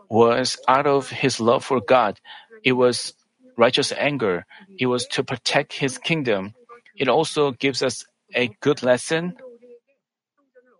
was 0.09 0.57
out 0.67 0.87
of 0.87 1.13
his 1.13 1.39
love 1.39 1.63
for 1.63 1.81
God. 1.85 2.17
It 2.63 2.73
was 2.73 3.13
righteous 3.57 3.93
anger. 3.93 4.47
It 4.79 4.87
was 4.87 5.05
to 5.13 5.23
protect 5.23 5.73
his 5.73 5.99
kingdom. 5.99 6.57
It 6.99 7.07
also 7.07 7.51
gives 7.51 7.81
us 7.81 8.05
a 8.35 8.51
good 8.59 8.83
lesson. 8.83 9.35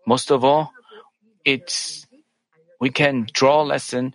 Most 0.06 0.30
of 0.30 0.44
all, 0.44 0.72
it's 1.44 2.06
we 2.78 2.90
can 2.90 3.26
draw 3.32 3.62
a 3.62 3.64
lesson 3.64 4.14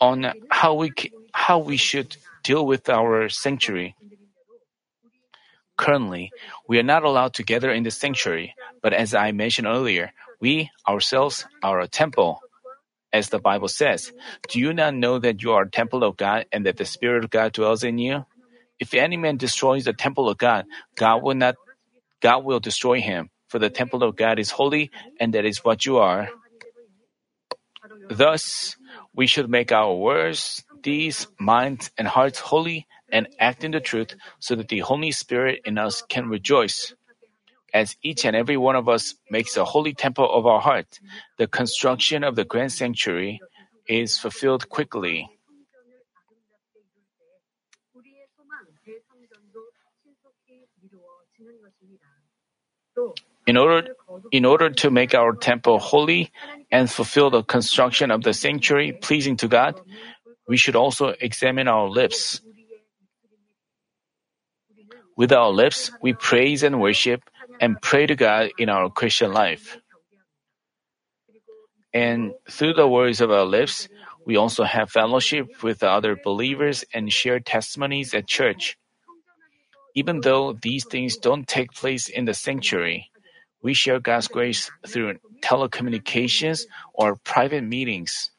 on 0.00 0.32
how 0.50 0.74
we 0.74 0.92
how 1.32 1.58
we 1.58 1.76
should 1.76 2.16
deal 2.42 2.64
with 2.66 2.88
our 2.88 3.28
sanctuary. 3.28 3.94
Currently, 5.76 6.32
we 6.66 6.78
are 6.78 6.82
not 6.82 7.04
allowed 7.04 7.34
to 7.34 7.42
gather 7.42 7.70
in 7.70 7.82
the 7.82 7.90
sanctuary, 7.90 8.54
but 8.80 8.94
as 8.94 9.14
I 9.14 9.32
mentioned 9.32 9.68
earlier, 9.68 10.12
we 10.40 10.70
ourselves 10.88 11.44
are 11.62 11.80
a 11.80 11.88
temple. 11.88 12.40
As 13.12 13.28
the 13.28 13.38
Bible 13.38 13.68
says, 13.68 14.12
do 14.48 14.58
you 14.58 14.72
not 14.72 14.94
know 14.94 15.18
that 15.18 15.42
you 15.42 15.52
are 15.52 15.62
a 15.62 15.70
temple 15.70 16.02
of 16.02 16.16
God 16.16 16.46
and 16.52 16.66
that 16.66 16.76
the 16.76 16.84
Spirit 16.84 17.24
of 17.24 17.30
God 17.30 17.52
dwells 17.52 17.84
in 17.84 17.98
you? 17.98 18.26
If 18.78 18.94
any 18.94 19.16
man 19.16 19.36
destroys 19.36 19.84
the 19.84 19.92
temple 19.92 20.28
of 20.28 20.38
God, 20.38 20.66
God 20.96 21.22
will 21.22 21.34
not 21.34 21.56
God 22.20 22.44
will 22.44 22.60
destroy 22.60 23.00
him, 23.00 23.30
for 23.48 23.58
the 23.58 23.70
temple 23.70 24.02
of 24.02 24.16
God 24.16 24.38
is 24.38 24.50
holy, 24.50 24.90
and 25.20 25.34
that 25.34 25.44
is 25.44 25.64
what 25.64 25.84
you 25.84 25.98
are. 25.98 26.28
Thus, 28.08 28.76
we 29.14 29.26
should 29.26 29.50
make 29.50 29.70
our 29.70 29.94
words, 29.94 30.64
deeds, 30.82 31.26
minds, 31.38 31.90
and 31.98 32.08
hearts 32.08 32.38
holy 32.38 32.86
and 33.10 33.28
act 33.38 33.64
in 33.64 33.70
the 33.70 33.80
truth 33.80 34.16
so 34.38 34.54
that 34.56 34.68
the 34.68 34.80
Holy 34.80 35.12
Spirit 35.12 35.60
in 35.64 35.78
us 35.78 36.02
can 36.08 36.28
rejoice. 36.28 36.94
As 37.74 37.96
each 38.02 38.24
and 38.24 38.34
every 38.34 38.56
one 38.56 38.76
of 38.76 38.88
us 38.88 39.14
makes 39.30 39.56
a 39.56 39.64
holy 39.64 39.92
temple 39.92 40.28
of 40.32 40.46
our 40.46 40.60
heart, 40.60 40.98
the 41.36 41.46
construction 41.46 42.24
of 42.24 42.34
the 42.34 42.44
grand 42.44 42.72
sanctuary 42.72 43.40
is 43.86 44.18
fulfilled 44.18 44.68
quickly. 44.68 45.28
In 53.46 53.56
order, 53.56 53.94
in 54.32 54.44
order 54.44 54.70
to 54.70 54.90
make 54.90 55.14
our 55.14 55.32
temple 55.34 55.78
holy 55.78 56.32
and 56.70 56.90
fulfill 56.90 57.30
the 57.30 57.42
construction 57.42 58.10
of 58.10 58.22
the 58.22 58.32
sanctuary 58.32 58.92
pleasing 58.92 59.36
to 59.38 59.48
God, 59.48 59.80
we 60.48 60.56
should 60.56 60.76
also 60.76 61.14
examine 61.20 61.68
our 61.68 61.88
lips. 61.88 62.40
With 65.16 65.32
our 65.32 65.50
lips, 65.50 65.90
we 66.02 66.12
praise 66.12 66.62
and 66.62 66.80
worship 66.80 67.22
and 67.60 67.80
pray 67.80 68.06
to 68.06 68.16
God 68.16 68.50
in 68.58 68.68
our 68.68 68.90
Christian 68.90 69.32
life. 69.32 69.78
And 71.94 72.32
through 72.50 72.74
the 72.74 72.86
words 72.88 73.20
of 73.20 73.30
our 73.30 73.46
lips, 73.46 73.88
we 74.26 74.36
also 74.36 74.64
have 74.64 74.90
fellowship 74.90 75.62
with 75.62 75.82
other 75.82 76.16
believers 76.22 76.84
and 76.92 77.10
share 77.10 77.40
testimonies 77.40 78.12
at 78.12 78.26
church. 78.26 78.76
Even 79.96 80.20
though 80.20 80.52
these 80.52 80.84
things 80.84 81.16
don't 81.16 81.48
take 81.48 81.72
place 81.72 82.08
in 82.10 82.26
the 82.26 82.34
sanctuary, 82.34 83.10
we 83.62 83.72
share 83.72 83.98
God's 83.98 84.28
grace 84.28 84.70
through 84.86 85.18
telecommunications 85.40 86.66
or 86.92 87.16
private 87.16 87.64
meetings. 87.64 88.30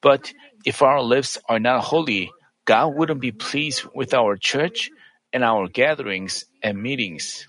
But 0.00 0.32
if 0.64 0.80
our 0.80 1.02
lips 1.02 1.36
are 1.46 1.60
not 1.60 1.84
holy, 1.84 2.32
God 2.64 2.96
wouldn't 2.96 3.20
be 3.20 3.32
pleased 3.32 3.84
with 3.94 4.14
our 4.14 4.36
church 4.36 4.90
and 5.32 5.44
our 5.44 5.68
gatherings 5.68 6.46
and 6.62 6.82
meetings. 6.82 7.46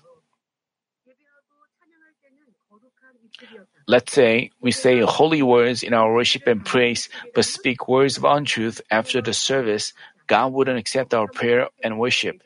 Let's 3.86 4.12
say 4.12 4.50
we 4.60 4.70
say 4.70 5.00
holy 5.00 5.42
words 5.42 5.82
in 5.82 5.94
our 5.94 6.12
worship 6.12 6.46
and 6.46 6.64
praise, 6.64 7.08
but 7.34 7.44
speak 7.46 7.88
words 7.88 8.18
of 8.18 8.24
untruth 8.24 8.82
after 8.90 9.22
the 9.22 9.32
service, 9.32 9.94
God 10.26 10.52
wouldn't 10.52 10.78
accept 10.78 11.14
our 11.14 11.28
prayer 11.28 11.68
and 11.82 11.98
worship. 11.98 12.42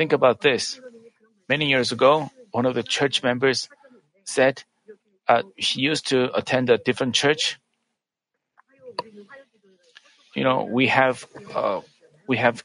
Think 0.00 0.14
about 0.14 0.40
this. 0.40 0.80
Many 1.46 1.68
years 1.68 1.92
ago, 1.92 2.30
one 2.52 2.64
of 2.64 2.74
the 2.74 2.82
church 2.82 3.22
members 3.22 3.68
said 4.24 4.64
uh, 5.28 5.42
she 5.58 5.82
used 5.82 6.08
to 6.08 6.34
attend 6.34 6.70
a 6.70 6.78
different 6.78 7.14
church. 7.14 7.60
You 10.34 10.42
know, 10.42 10.64
we 10.64 10.86
have 10.86 11.26
uh, 11.54 11.82
we 12.26 12.38
have 12.38 12.64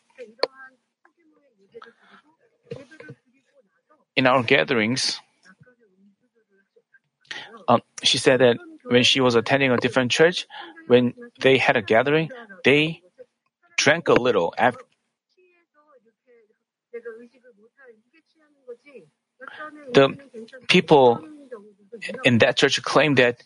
in 4.16 4.28
our 4.28 4.42
gatherings. 4.42 5.20
Um, 7.68 7.82
she 8.02 8.18
said 8.18 8.40
that 8.40 8.56
when 8.86 9.04
she 9.04 9.20
was 9.20 9.36
attending 9.36 9.72
a 9.72 9.78
different 9.78 10.10
church, 10.10 10.48
when 10.88 11.14
they 11.42 11.58
had 11.58 11.76
a 11.76 11.82
gathering, 11.82 12.32
they 12.64 13.02
drank 13.76 14.08
a 14.08 14.14
little 14.14 14.54
after, 14.58 14.85
the 19.94 20.18
people 20.68 21.20
in 22.24 22.40
that 22.40 22.58
church 22.58 22.82
claimed 22.82 23.18
that 23.18 23.44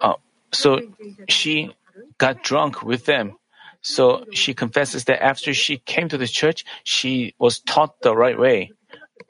uh, 0.00 0.14
so 0.52 0.80
she 1.28 1.74
got 2.18 2.42
drunk 2.42 2.82
with 2.82 3.04
them. 3.06 3.36
So 3.82 4.24
she 4.32 4.54
confesses 4.54 5.04
that 5.04 5.22
after 5.22 5.52
she 5.52 5.76
came 5.76 6.08
to 6.08 6.16
the 6.16 6.26
church, 6.26 6.64
she 6.84 7.34
was 7.38 7.60
taught 7.60 8.00
the 8.00 8.16
right 8.16 8.38
way. 8.38 8.72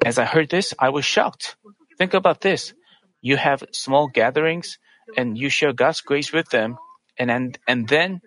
As 0.05 0.19
I 0.19 0.25
heard 0.25 0.49
this, 0.49 0.73
I 0.79 0.91
was 0.91 1.05
shocked. 1.05 1.57
Think 1.99 2.15
about 2.15 2.41
this. 2.41 2.73
You 3.21 3.37
have 3.37 3.65
small 3.73 4.07
gatherings 4.07 4.79
and 5.17 5.37
you 5.37 5.49
share 5.49 5.73
God's 5.73 6.01
grace 6.03 6.33
with 6.33 6.49
them 6.51 6.79
and 7.19 7.31
and, 7.31 7.59
and 7.67 7.89
then 7.89 8.21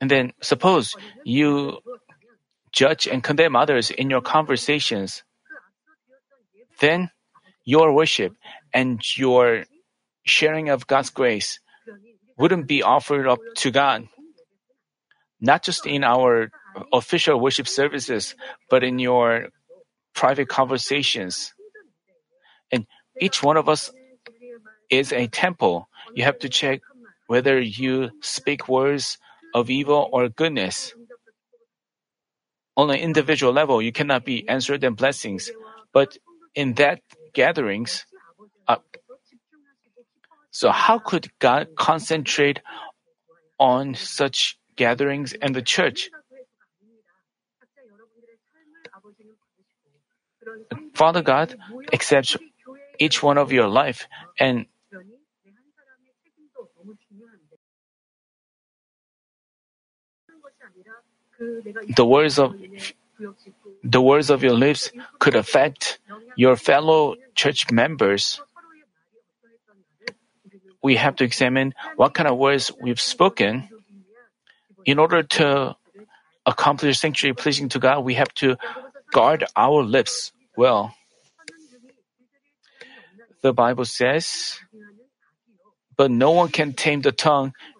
and 0.00 0.10
then 0.10 0.32
suppose 0.40 0.94
you 1.24 1.78
judge 2.72 3.06
and 3.06 3.22
condemn 3.22 3.56
others 3.56 3.90
in 3.90 4.10
your 4.10 4.20
conversations, 4.20 5.22
then 6.80 7.10
your 7.64 7.92
worship 7.92 8.34
and 8.72 9.00
your 9.16 9.64
sharing 10.24 10.68
of 10.70 10.86
God's 10.86 11.10
grace 11.10 11.60
wouldn't 12.38 12.66
be 12.66 12.82
offered 12.82 13.26
up 13.26 13.40
to 13.56 13.70
God. 13.70 14.08
Not 15.40 15.62
just 15.62 15.86
in 15.86 16.04
our 16.04 16.50
official 16.92 17.38
worship 17.40 17.68
services, 17.68 18.34
but 18.70 18.84
in 18.84 18.98
your 18.98 19.48
private 20.14 20.48
conversations. 20.48 21.52
And 22.72 22.86
each 23.20 23.42
one 23.42 23.56
of 23.56 23.68
us 23.68 23.90
is 24.90 25.12
a 25.12 25.26
temple. 25.26 25.88
You 26.14 26.24
have 26.24 26.38
to 26.40 26.48
check 26.48 26.80
whether 27.26 27.60
you 27.60 28.10
speak 28.20 28.68
words 28.68 29.18
of 29.54 29.70
evil 29.70 30.08
or 30.12 30.28
goodness 30.28 30.94
on 32.76 32.90
an 32.90 32.96
individual 32.96 33.52
level, 33.52 33.82
you 33.82 33.92
cannot 33.92 34.24
be 34.24 34.48
answered 34.48 34.84
in 34.84 34.94
blessings. 34.94 35.50
But 35.92 36.16
in 36.54 36.74
that 36.74 37.00
gatherings, 37.34 38.06
uh, 38.66 38.76
so 40.50 40.70
how 40.70 40.98
could 40.98 41.28
God 41.38 41.68
concentrate 41.76 42.60
on 43.58 43.94
such 43.94 44.58
gatherings 44.76 45.34
and 45.34 45.54
the 45.54 45.62
church? 45.62 46.10
Father 50.94 51.22
God 51.22 51.56
accepts 51.92 52.36
each 52.98 53.22
one 53.22 53.38
of 53.38 53.52
your 53.52 53.68
life 53.68 54.06
and 54.38 54.66
the 61.40 62.04
words 62.04 62.38
of 62.38 62.54
the 63.82 64.00
words 64.00 64.30
of 64.30 64.42
your 64.42 64.52
lips 64.52 64.92
could 65.18 65.34
affect 65.34 65.98
your 66.36 66.56
fellow 66.56 67.16
church 67.34 67.70
members. 67.70 68.40
We 70.82 70.96
have 70.96 71.16
to 71.16 71.24
examine 71.24 71.74
what 71.96 72.14
kind 72.14 72.28
of 72.28 72.36
words 72.36 72.70
we've 72.80 73.00
spoken. 73.00 73.68
In 74.84 74.98
order 74.98 75.22
to 75.22 75.76
accomplish 76.46 76.98
sanctuary 76.98 77.34
pleasing 77.34 77.68
to 77.70 77.78
God, 77.78 78.00
we 78.00 78.14
have 78.14 78.32
to 78.40 78.56
guard 79.12 79.44
our 79.56 79.82
lips 79.82 80.32
well. 80.56 80.94
The 83.42 83.52
Bible 83.52 83.84
says, 83.84 84.58
but 85.96 86.10
no 86.10 86.30
one 86.32 86.48
can 86.48 86.72
tame 86.72 87.00
the 87.02 87.12
tongue. 87.12 87.52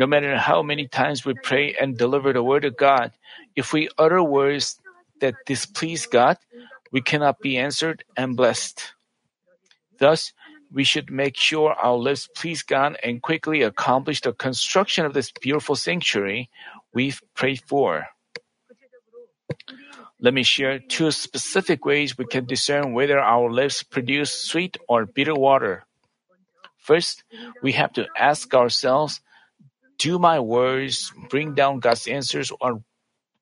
No 0.00 0.06
matter 0.06 0.38
how 0.38 0.62
many 0.62 0.88
times 0.88 1.26
we 1.26 1.34
pray 1.34 1.76
and 1.78 1.98
deliver 1.98 2.32
the 2.32 2.42
word 2.42 2.64
of 2.64 2.78
God, 2.78 3.12
if 3.54 3.74
we 3.74 3.90
utter 3.98 4.22
words 4.22 4.80
that 5.20 5.34
displease 5.44 6.06
God, 6.06 6.38
we 6.90 7.02
cannot 7.02 7.40
be 7.40 7.58
answered 7.58 8.02
and 8.16 8.34
blessed. 8.34 8.94
Thus, 9.98 10.32
we 10.72 10.84
should 10.84 11.10
make 11.10 11.36
sure 11.36 11.74
our 11.74 11.96
lips 11.96 12.30
please 12.34 12.62
God 12.62 12.96
and 13.04 13.20
quickly 13.20 13.60
accomplish 13.60 14.22
the 14.22 14.32
construction 14.32 15.04
of 15.04 15.12
this 15.12 15.32
beautiful 15.32 15.76
sanctuary 15.76 16.48
we've 16.94 17.20
prayed 17.34 17.60
for. 17.66 18.06
Let 20.18 20.32
me 20.32 20.44
share 20.44 20.78
two 20.78 21.10
specific 21.10 21.84
ways 21.84 22.16
we 22.16 22.24
can 22.24 22.46
discern 22.46 22.94
whether 22.94 23.20
our 23.20 23.52
lips 23.52 23.82
produce 23.82 24.32
sweet 24.32 24.78
or 24.88 25.04
bitter 25.04 25.34
water. 25.34 25.84
First, 26.78 27.22
we 27.60 27.72
have 27.72 27.92
to 28.00 28.08
ask 28.16 28.54
ourselves, 28.54 29.20
do 30.00 30.18
my 30.18 30.40
words 30.40 31.12
bring 31.28 31.54
down 31.54 31.78
God's 31.78 32.08
answers 32.08 32.50
or, 32.58 32.82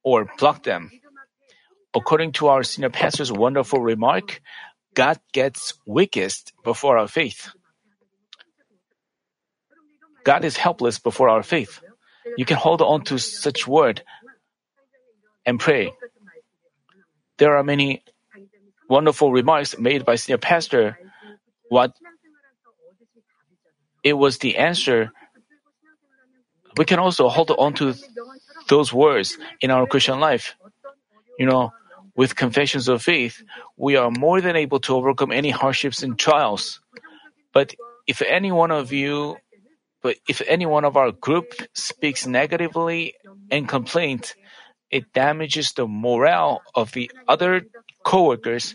or 0.02 0.26
block 0.38 0.64
them? 0.64 0.90
According 1.94 2.32
to 2.32 2.48
our 2.48 2.62
senior 2.64 2.90
pastor's 2.90 3.32
wonderful 3.32 3.80
remark, 3.80 4.42
God 4.94 5.18
gets 5.32 5.74
weakest 5.86 6.52
before 6.64 6.98
our 6.98 7.08
faith. 7.08 7.48
God 10.24 10.44
is 10.44 10.56
helpless 10.56 10.98
before 10.98 11.30
our 11.30 11.42
faith. 11.42 11.80
You 12.36 12.44
can 12.44 12.56
hold 12.56 12.82
on 12.82 13.04
to 13.04 13.18
such 13.18 13.66
word 13.66 14.02
and 15.46 15.58
pray. 15.58 15.94
There 17.38 17.56
are 17.56 17.62
many 17.62 18.02
wonderful 18.90 19.32
remarks 19.32 19.78
made 19.78 20.04
by 20.04 20.16
senior 20.16 20.38
pastor. 20.38 20.98
What 21.70 21.94
it 24.02 24.14
was 24.14 24.38
the 24.38 24.56
answer. 24.58 25.12
We 26.76 26.84
can 26.84 26.98
also 26.98 27.28
hold 27.28 27.50
on 27.50 27.74
to 27.74 27.94
those 28.68 28.92
words 28.92 29.38
in 29.60 29.70
our 29.70 29.86
Christian 29.86 30.20
life. 30.20 30.54
You 31.38 31.46
know, 31.46 31.72
with 32.14 32.34
confessions 32.34 32.88
of 32.88 33.02
faith, 33.02 33.42
we 33.76 33.96
are 33.96 34.10
more 34.10 34.40
than 34.40 34.56
able 34.56 34.80
to 34.80 34.96
overcome 34.96 35.32
any 35.32 35.50
hardships 35.50 36.02
and 36.02 36.18
trials. 36.18 36.80
But 37.52 37.74
if 38.06 38.22
any 38.22 38.52
one 38.52 38.70
of 38.70 38.92
you, 38.92 39.36
but 40.02 40.16
if 40.28 40.42
any 40.46 40.66
one 40.66 40.84
of 40.84 40.96
our 40.96 41.12
group 41.12 41.52
speaks 41.74 42.26
negatively 42.26 43.14
and 43.50 43.68
complains, 43.68 44.34
it 44.90 45.12
damages 45.12 45.72
the 45.72 45.86
morale 45.86 46.62
of 46.74 46.92
the 46.92 47.10
other 47.26 47.62
coworkers, 48.04 48.74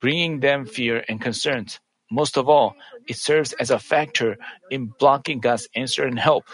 bringing 0.00 0.40
them 0.40 0.66
fear 0.66 1.04
and 1.08 1.20
concerns. 1.20 1.80
Most 2.10 2.36
of 2.36 2.48
all, 2.48 2.74
it 3.08 3.16
serves 3.16 3.52
as 3.54 3.70
a 3.70 3.78
factor 3.78 4.36
in 4.70 4.92
blocking 4.98 5.40
God's 5.40 5.68
answer 5.74 6.04
and 6.04 6.18
help. 6.18 6.44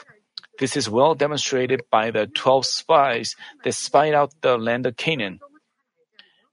This 0.59 0.77
is 0.77 0.89
well 0.89 1.15
demonstrated 1.15 1.83
by 1.91 2.11
the 2.11 2.27
12 2.27 2.67
spies 2.67 3.35
that 3.65 3.73
spied 3.73 4.15
out 4.15 4.33
the 4.43 4.59
land 4.59 4.87
of 4.87 4.97
Canaan. 4.97 5.41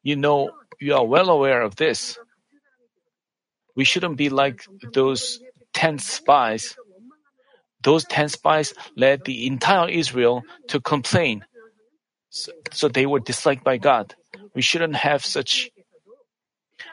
You 0.03 0.15
know, 0.15 0.51
you 0.79 0.95
are 0.95 1.05
well 1.05 1.29
aware 1.29 1.61
of 1.61 1.75
this. 1.75 2.17
We 3.75 3.83
shouldn't 3.83 4.17
be 4.17 4.29
like 4.29 4.65
those 4.93 5.39
10 5.73 5.99
spies. 5.99 6.75
Those 7.81 8.05
10 8.05 8.29
spies 8.29 8.73
led 8.95 9.23
the 9.25 9.47
entire 9.47 9.89
Israel 9.89 10.43
to 10.67 10.79
complain. 10.79 11.45
So, 12.29 12.51
so 12.71 12.87
they 12.87 13.05
were 13.05 13.19
disliked 13.19 13.63
by 13.63 13.77
God. 13.77 14.15
We 14.53 14.61
shouldn't 14.61 14.95
have 14.95 15.23
such. 15.25 15.69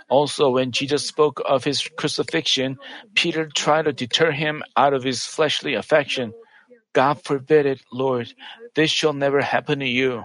Also, 0.08 0.50
when 0.50 0.72
Jesus 0.72 1.06
spoke 1.06 1.42
of 1.44 1.64
his 1.64 1.88
crucifixion, 1.96 2.78
Peter 3.14 3.48
tried 3.48 3.86
to 3.86 3.92
deter 3.92 4.30
him 4.30 4.62
out 4.76 4.94
of 4.94 5.02
his 5.02 5.24
fleshly 5.24 5.74
affection. 5.74 6.32
God 6.96 7.20
forbid 7.20 7.66
it, 7.66 7.84
Lord. 7.92 8.32
This 8.74 8.88
shall 8.88 9.12
never 9.12 9.42
happen 9.42 9.80
to 9.80 9.86
you. 9.86 10.24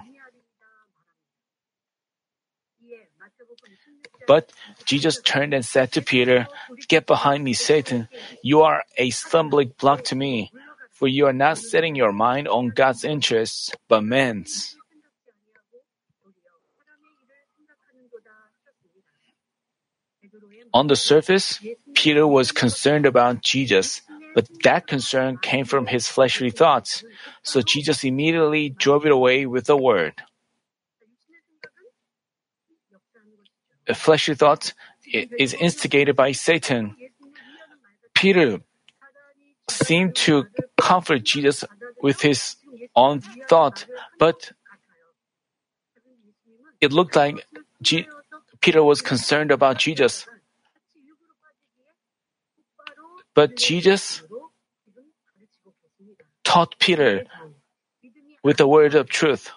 But 4.25 4.53
Jesus 4.85 5.19
turned 5.19 5.53
and 5.53 5.65
said 5.65 5.91
to 5.91 6.01
Peter, 6.01 6.47
Get 6.87 7.05
behind 7.05 7.43
me, 7.43 7.51
Satan. 7.51 8.07
You 8.41 8.61
are 8.61 8.85
a 8.95 9.09
stumbling 9.09 9.73
block 9.77 10.05
to 10.05 10.15
me, 10.15 10.53
for 10.95 11.09
you 11.09 11.27
are 11.27 11.35
not 11.35 11.57
setting 11.57 11.95
your 11.95 12.13
mind 12.13 12.47
on 12.47 12.69
God's 12.71 13.03
interests, 13.03 13.75
but 13.89 13.99
man's. 14.07 14.77
On 20.73 20.87
the 20.87 20.95
surface, 20.95 21.59
Peter 21.93 22.25
was 22.25 22.53
concerned 22.53 23.05
about 23.05 23.41
Jesus, 23.41 24.01
but 24.33 24.47
that 24.63 24.87
concern 24.87 25.37
came 25.37 25.65
from 25.65 25.87
his 25.87 26.07
fleshly 26.07 26.51
thoughts, 26.51 27.03
so 27.43 27.61
Jesus 27.61 28.03
immediately 28.03 28.69
drove 28.69 29.05
it 29.05 29.11
away 29.11 29.45
with 29.45 29.69
a 29.69 29.77
word. 29.77 30.13
A 33.87 33.95
fleshly 33.95 34.35
thought 34.35 34.73
is 35.11 35.53
instigated 35.53 36.15
by 36.15 36.31
Satan. 36.31 36.95
Peter 38.13 38.59
seemed 39.69 40.15
to 40.15 40.45
comfort 40.77 41.23
Jesus 41.23 41.63
with 42.01 42.21
his 42.21 42.55
own 42.95 43.21
thought, 43.49 43.85
but 44.19 44.51
it 46.79 46.91
looked 46.91 47.15
like 47.15 47.45
G- 47.81 48.07
Peter 48.61 48.83
was 48.83 49.01
concerned 49.01 49.51
about 49.51 49.77
Jesus. 49.77 50.25
But 53.33 53.55
Jesus 53.55 54.21
taught 56.43 56.77
Peter 56.79 57.23
with 58.43 58.57
the 58.57 58.67
word 58.67 58.95
of 58.95 59.09
truth. 59.09 59.51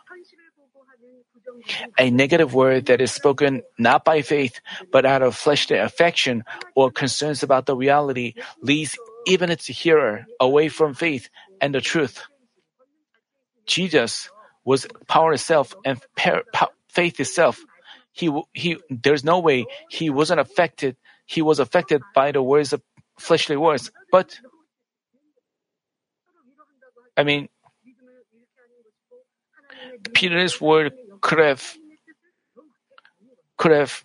A 1.99 2.11
negative 2.11 2.53
word 2.55 2.87
that 2.87 3.01
is 3.01 3.13
spoken 3.13 3.63
not 3.79 4.05
by 4.05 4.23
faith, 4.23 4.61
but 4.93 5.07
out 5.07 5.23
of 5.23 5.35
fleshly 5.35 5.79
affection 5.79 6.45
or 6.75 6.91
concerns 6.91 7.43
about 7.43 7.67
the 7.67 7.77
reality 7.77 8.35
leads 8.61 8.97
even 9.27 9.51
its 9.51 9.67
hearer 9.67 10.27
away 10.41 10.69
from 10.69 10.95
faith 10.95 11.29
and 11.61 11.75
the 11.75 11.81
truth. 11.81 12.23
Jesus 13.67 14.31
was 14.65 14.87
power 15.09 15.33
itself 15.33 15.75
and 15.85 16.01
faith 16.89 17.21
itself. 17.21 17.65
He, 18.13 18.31
he, 18.53 18.79
there's 18.91 19.25
no 19.25 19.41
way 19.41 19.67
he 19.91 20.11
wasn't 20.11 20.41
affected. 20.41 20.97
He 21.27 21.43
was 21.43 21.59
affected 21.59 22.03
by 22.15 22.33
the 22.33 22.43
words 22.43 22.73
of 22.73 22.83
fleshly 23.19 23.57
words, 23.57 23.91
but 24.11 24.39
I 27.17 27.23
mean, 27.23 27.49
Peter's 30.13 30.61
word 30.61 30.93
could 31.21 31.39
have 31.39 31.77
could 33.57 33.73
have 33.73 34.05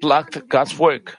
blocked 0.00 0.48
God's 0.48 0.78
work. 0.78 1.16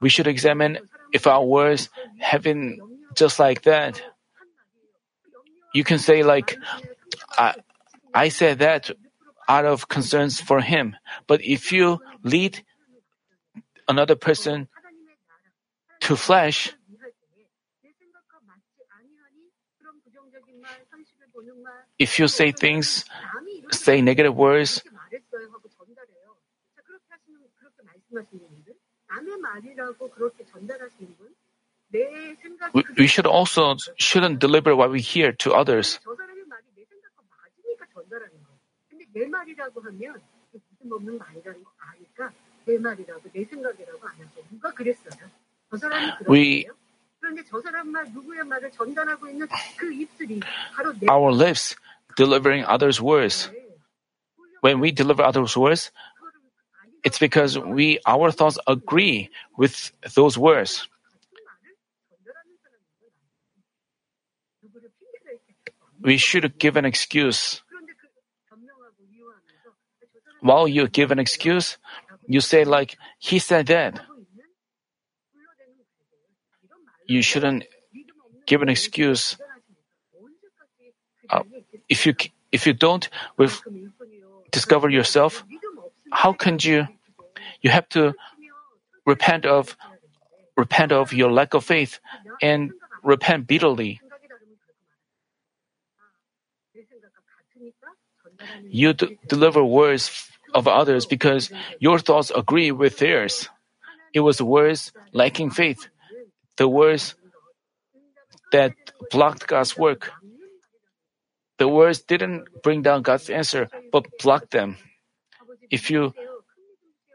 We 0.00 0.08
should 0.08 0.26
examine 0.26 0.78
if 1.12 1.26
our 1.26 1.44
words 1.44 1.88
have 2.20 2.42
been 2.42 2.78
just 3.14 3.38
like 3.38 3.62
that. 3.62 4.02
You 5.72 5.84
can 5.84 5.98
say 5.98 6.22
like, 6.22 6.58
I, 7.38 7.54
I 8.14 8.28
said 8.28 8.58
that 8.58 8.90
out 9.48 9.64
of 9.64 9.88
concerns 9.88 10.40
for 10.40 10.60
him. 10.60 10.96
But 11.26 11.42
if 11.42 11.72
you 11.72 12.00
lead 12.22 12.62
another 13.88 14.16
person 14.16 14.68
to 16.06 16.14
flesh, 16.14 16.70
if 21.98 22.18
you 22.18 22.28
say 22.28 22.52
things, 22.52 23.04
say 23.72 24.00
negative 24.00 24.34
words, 24.36 24.82
we, 32.72 32.84
we 32.96 33.06
should 33.06 33.26
also 33.26 33.74
shouldn't 33.98 34.38
deliver 34.38 34.76
what 34.76 34.90
we 34.90 35.00
hear 35.00 35.32
to 35.32 35.52
others. 35.52 35.98
We 46.26 46.68
Our 51.08 51.32
lips 51.32 51.76
delivering 52.16 52.64
others' 52.64 53.00
words. 53.00 53.50
When 54.60 54.80
we 54.80 54.90
deliver 54.90 55.22
others' 55.22 55.56
words, 55.56 55.90
it's 57.04 57.18
because 57.18 57.58
we 57.58 57.98
our 58.06 58.30
thoughts 58.30 58.58
agree 58.66 59.30
with 59.56 59.92
those 60.14 60.36
words. 60.38 60.88
We 66.00 66.16
should 66.16 66.58
give 66.58 66.76
an 66.76 66.84
excuse. 66.84 67.62
While 70.40 70.68
you 70.68 70.88
give 70.88 71.10
an 71.10 71.18
excuse, 71.18 71.78
you 72.26 72.40
say 72.40 72.64
like, 72.64 72.96
he 73.18 73.38
said 73.38 73.66
that. 73.66 74.00
You 77.06 77.22
shouldn't 77.22 77.64
give 78.46 78.62
an 78.62 78.68
excuse. 78.68 79.36
Uh, 81.28 81.42
if 81.88 82.06
you 82.06 82.14
if 82.52 82.66
you 82.66 82.72
don't 82.72 83.08
with, 83.36 83.60
discover 84.52 84.88
yourself, 84.88 85.44
how 86.12 86.32
can 86.32 86.58
you? 86.60 86.86
You 87.62 87.70
have 87.70 87.88
to 87.90 88.14
repent 89.04 89.46
of 89.46 89.76
repent 90.56 90.92
of 90.92 91.12
your 91.12 91.30
lack 91.30 91.54
of 91.54 91.64
faith 91.64 92.00
and 92.40 92.72
repent 93.02 93.46
bitterly. 93.46 94.00
You 98.68 98.92
d- 98.92 99.18
deliver 99.26 99.64
words 99.64 100.28
of 100.54 100.68
others 100.68 101.06
because 101.06 101.50
your 101.78 101.98
thoughts 101.98 102.32
agree 102.34 102.72
with 102.72 102.98
theirs. 102.98 103.48
It 104.14 104.20
was 104.20 104.40
words 104.40 104.92
lacking 105.12 105.50
faith, 105.50 105.88
the 106.56 106.68
words 106.68 107.14
that 108.52 108.72
blocked 109.10 109.46
God's 109.46 109.76
work. 109.76 110.10
The 111.58 111.68
words 111.68 112.02
didn't 112.02 112.62
bring 112.62 112.82
down 112.82 113.02
God's 113.02 113.30
answer, 113.30 113.68
but 113.92 114.06
blocked 114.22 114.50
them. 114.50 114.76
If 115.70 115.90
you, 115.90 116.12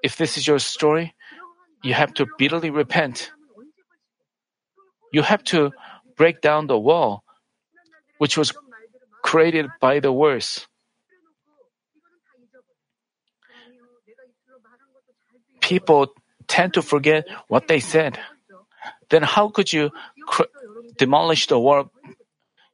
if 0.04 0.18
this 0.18 0.38
is 0.38 0.48
your 0.48 0.60
story, 0.60 1.14
you 1.84 1.94
have 1.94 2.14
to 2.16 2.26
bitterly 2.38 2.70
repent. 2.70 3.32
You 5.14 5.22
have 5.22 5.44
to 5.46 5.72
break 6.18 6.42
down 6.42 6.68
the 6.68 6.78
wall, 6.78 7.24
which 8.18 8.38
was 8.38 8.54
created 9.24 9.68
by 9.80 10.00
the 10.00 10.12
words. 10.12 10.68
People 15.62 16.14
tend 16.48 16.74
to 16.74 16.82
forget 16.82 17.26
what 17.48 17.68
they 17.68 17.80
said. 17.80 18.20
Then 19.12 19.24
how 19.24 19.50
could 19.50 19.72
you 19.72 19.92
cr- 20.26 20.50
demolish 20.98 21.48
the 21.48 21.60
wall? 21.60 21.92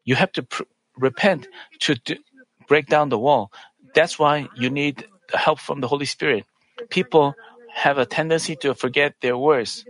You 0.05 0.15
have 0.15 0.31
to 0.33 0.43
pr- 0.43 0.69
repent 0.95 1.47
to 1.81 1.95
d- 1.95 2.19
break 2.67 2.87
down 2.87 3.09
the 3.09 3.17
wall. 3.19 3.51
That's 3.93 4.17
why 4.17 4.47
you 4.55 4.69
need 4.69 5.05
help 5.33 5.59
from 5.59 5.81
the 5.81 5.87
Holy 5.87 6.05
Spirit. 6.05 6.45
People 6.89 7.33
have 7.73 7.97
a 7.97 8.05
tendency 8.05 8.55
to 8.57 8.73
forget 8.73 9.15
their 9.21 9.37
words. 9.37 9.83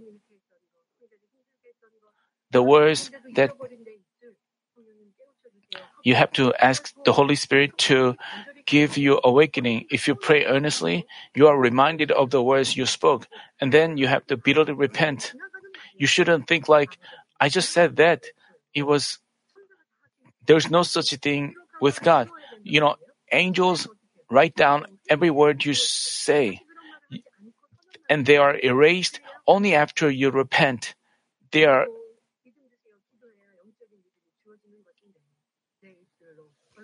The 2.51 2.63
words 2.63 3.11
that 3.35 3.51
you 6.03 6.15
have 6.15 6.31
to 6.33 6.53
ask 6.55 6.93
the 7.03 7.11
Holy 7.11 7.35
Spirit 7.35 7.77
to 7.91 8.15
give 8.65 8.97
you 8.97 9.19
awakening. 9.23 9.85
If 9.91 10.07
you 10.07 10.15
pray 10.15 10.45
earnestly, 10.45 11.05
you 11.35 11.47
are 11.47 11.57
reminded 11.57 12.11
of 12.11 12.29
the 12.29 12.41
words 12.41 12.75
you 12.77 12.85
spoke, 12.85 13.27
and 13.59 13.71
then 13.71 13.97
you 13.97 14.07
have 14.07 14.25
to 14.27 14.37
bitterly 14.37 14.73
repent. 14.73 15.33
You 15.97 16.07
shouldn't 16.07 16.47
think 16.47 16.69
like, 16.69 16.97
I 17.39 17.49
just 17.49 17.71
said 17.71 17.97
that. 17.97 18.25
It 18.73 18.83
was, 18.83 19.19
there's 20.45 20.69
no 20.69 20.83
such 20.83 21.13
a 21.13 21.17
thing 21.17 21.55
with 21.81 22.01
God. 22.01 22.29
You 22.63 22.79
know, 22.79 22.95
angels 23.31 23.87
write 24.29 24.55
down 24.55 24.85
every 25.09 25.29
word 25.29 25.65
you 25.65 25.73
say, 25.73 26.61
and 28.09 28.25
they 28.25 28.37
are 28.37 28.57
erased 28.63 29.19
only 29.47 29.75
after 29.75 30.09
you 30.09 30.31
repent. 30.31 30.95
They 31.51 31.65
are 31.65 31.87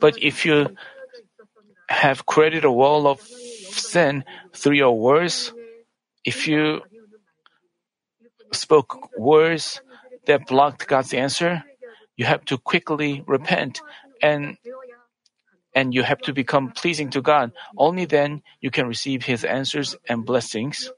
But 0.03 0.21
if 0.21 0.45
you 0.45 0.75
have 1.87 2.25
created 2.25 2.65
a 2.65 2.71
wall 2.71 3.07
of 3.07 3.21
sin 3.21 4.25
through 4.53 4.75
your 4.75 4.99
words, 4.99 5.53
if 6.25 6.45
you 6.45 6.81
spoke 8.53 9.09
words 9.17 9.81
that 10.25 10.47
blocked 10.47 10.87
God's 10.87 11.13
answer, 11.13 11.63
you 12.15 12.25
have 12.25 12.45
to 12.45 12.57
quickly 12.57 13.23
repent 13.27 13.81
and 14.21 14.57
and 15.75 15.93
you 15.93 16.03
have 16.03 16.19
to 16.21 16.33
become 16.33 16.71
pleasing 16.71 17.09
to 17.09 17.21
God. 17.21 17.51
Only 17.77 18.05
then 18.05 18.43
you 18.61 18.69
can 18.69 18.87
receive 18.87 19.23
his 19.25 19.43
answers 19.43 19.95
and 20.07 20.23
blessings. 20.23 20.91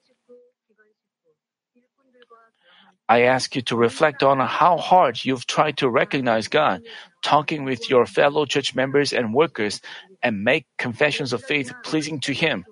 I 3.08 3.22
ask 3.22 3.56
you 3.56 3.62
to 3.70 3.76
reflect 3.78 4.24
on 4.24 4.39
how 4.39 4.78
hard 4.78 5.24
you've 5.24 5.46
tried 5.46 5.78
to 5.78 5.89
recognize 5.89 6.48
God, 6.48 6.82
talking 7.22 7.63
with 7.63 7.89
your 7.89 8.06
fellow 8.06 8.46
church 8.46 8.74
members 8.74 9.13
and 9.13 9.34
workers, 9.34 9.80
and 10.24 10.44
make 10.44 10.65
confessions 10.78 11.32
of 11.32 11.44
faith 11.44 11.72
pleasing 11.84 12.20
to 12.22 12.34
Him. 12.34 12.65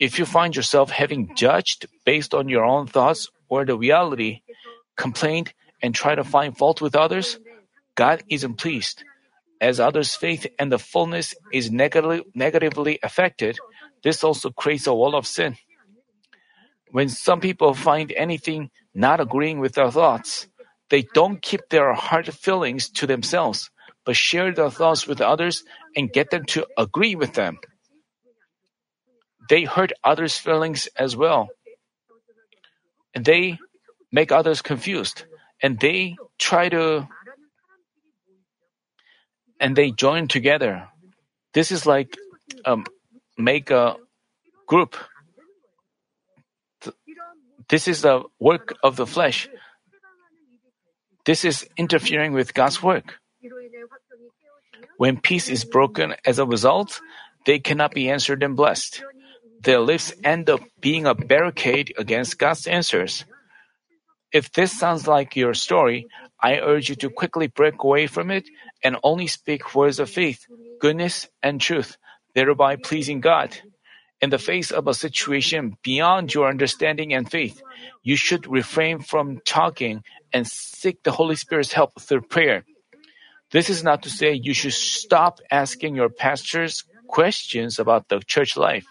If 0.00 0.18
you 0.18 0.26
find 0.26 0.56
yourself 0.56 0.90
having 0.90 1.36
judged 1.36 1.86
based 2.04 2.34
on 2.34 2.48
your 2.48 2.64
own 2.64 2.88
thoughts 2.88 3.30
or 3.54 3.64
the 3.64 3.78
reality, 3.78 4.42
complained, 4.96 5.54
and 5.82 5.94
try 5.94 6.14
to 6.14 6.24
find 6.24 6.58
fault 6.58 6.82
with 6.82 6.96
others, 6.96 7.38
God 7.94 8.22
isn't 8.28 8.58
pleased. 8.58 9.04
As 9.60 9.78
others' 9.78 10.14
faith 10.18 10.46
and 10.58 10.72
the 10.72 10.78
fullness 10.78 11.34
is 11.52 11.70
negatively, 11.70 12.26
negatively 12.34 12.98
affected, 13.02 13.54
this 14.02 14.24
also 14.24 14.50
creates 14.50 14.86
a 14.88 14.94
wall 14.94 15.14
of 15.14 15.26
sin. 15.26 15.56
When 16.90 17.08
some 17.08 17.38
people 17.38 17.74
find 17.74 18.10
anything 18.12 18.70
not 18.94 19.20
agreeing 19.20 19.60
with 19.60 19.74
their 19.74 19.90
thoughts, 19.90 20.48
they 20.90 21.06
don't 21.14 21.40
keep 21.40 21.62
their 21.70 21.94
hard 21.94 22.26
feelings 22.34 22.90
to 22.98 23.06
themselves, 23.06 23.70
but 24.04 24.16
share 24.16 24.52
their 24.52 24.70
thoughts 24.70 25.06
with 25.06 25.20
others 25.20 25.62
and 25.96 26.12
get 26.12 26.30
them 26.30 26.44
to 26.58 26.66
agree 26.76 27.14
with 27.14 27.34
them. 27.34 27.58
They 29.48 29.64
hurt 29.64 29.92
others' 30.02 30.38
feelings 30.38 30.88
as 30.98 31.16
well. 31.16 31.48
They 33.18 33.58
make 34.12 34.32
others 34.32 34.62
confused. 34.62 35.24
And 35.62 35.78
they 35.78 36.16
try 36.38 36.68
to 36.68 37.08
and 39.60 39.76
they 39.76 39.90
join 39.90 40.28
together. 40.28 40.88
This 41.54 41.70
is 41.72 41.86
like 41.86 42.16
um, 42.64 42.84
make 43.38 43.70
a 43.70 43.96
group 44.66 44.96
this 47.68 47.88
is 47.88 48.02
the 48.02 48.24
work 48.38 48.74
of 48.82 48.96
the 48.96 49.06
flesh. 49.06 49.48
This 51.24 51.44
is 51.44 51.66
interfering 51.76 52.32
with 52.32 52.52
God's 52.52 52.82
work. 52.82 53.18
When 54.98 55.20
peace 55.20 55.48
is 55.48 55.64
broken 55.64 56.14
as 56.24 56.38
a 56.38 56.46
result, 56.46 57.00
they 57.46 57.58
cannot 57.58 57.92
be 57.92 58.10
answered 58.10 58.42
and 58.42 58.56
blessed. 58.56 59.02
Their 59.64 59.80
lips 59.80 60.12
end 60.22 60.50
up 60.50 60.60
being 60.80 61.06
a 61.06 61.14
barricade 61.14 61.94
against 61.98 62.38
God's 62.38 62.66
answers. 62.66 63.24
If 64.32 64.52
this 64.52 64.72
sounds 64.78 65.06
like 65.06 65.36
your 65.36 65.54
story, 65.54 66.06
I 66.40 66.58
urge 66.58 66.88
you 66.88 66.96
to 66.96 67.10
quickly 67.10 67.46
break 67.46 67.82
away 67.82 68.06
from 68.06 68.30
it 68.30 68.44
and 68.82 68.96
only 69.02 69.26
speak 69.26 69.74
words 69.74 69.98
of 69.98 70.10
faith, 70.10 70.46
goodness, 70.80 71.28
and 71.42 71.60
truth, 71.60 71.96
thereby 72.34 72.76
pleasing 72.76 73.20
God 73.20 73.56
in 74.24 74.30
the 74.30 74.38
face 74.38 74.70
of 74.70 74.88
a 74.88 74.94
situation 74.94 75.76
beyond 75.82 76.32
your 76.32 76.48
understanding 76.48 77.12
and 77.12 77.30
faith, 77.30 77.60
you 78.02 78.16
should 78.16 78.46
refrain 78.46 79.00
from 79.00 79.40
talking 79.44 80.02
and 80.32 80.46
seek 80.46 81.02
the 81.02 81.12
Holy 81.12 81.36
Spirit's 81.36 81.74
help 81.74 82.00
through 82.00 82.22
prayer. 82.22 82.64
This 83.52 83.68
is 83.68 83.84
not 83.84 84.02
to 84.04 84.10
say 84.10 84.32
you 84.32 84.54
should 84.54 84.72
stop 84.72 85.40
asking 85.50 85.94
your 85.94 86.08
pastors 86.08 86.84
questions 87.06 87.78
about 87.78 88.08
the 88.08 88.20
church 88.20 88.56
life. 88.56 88.86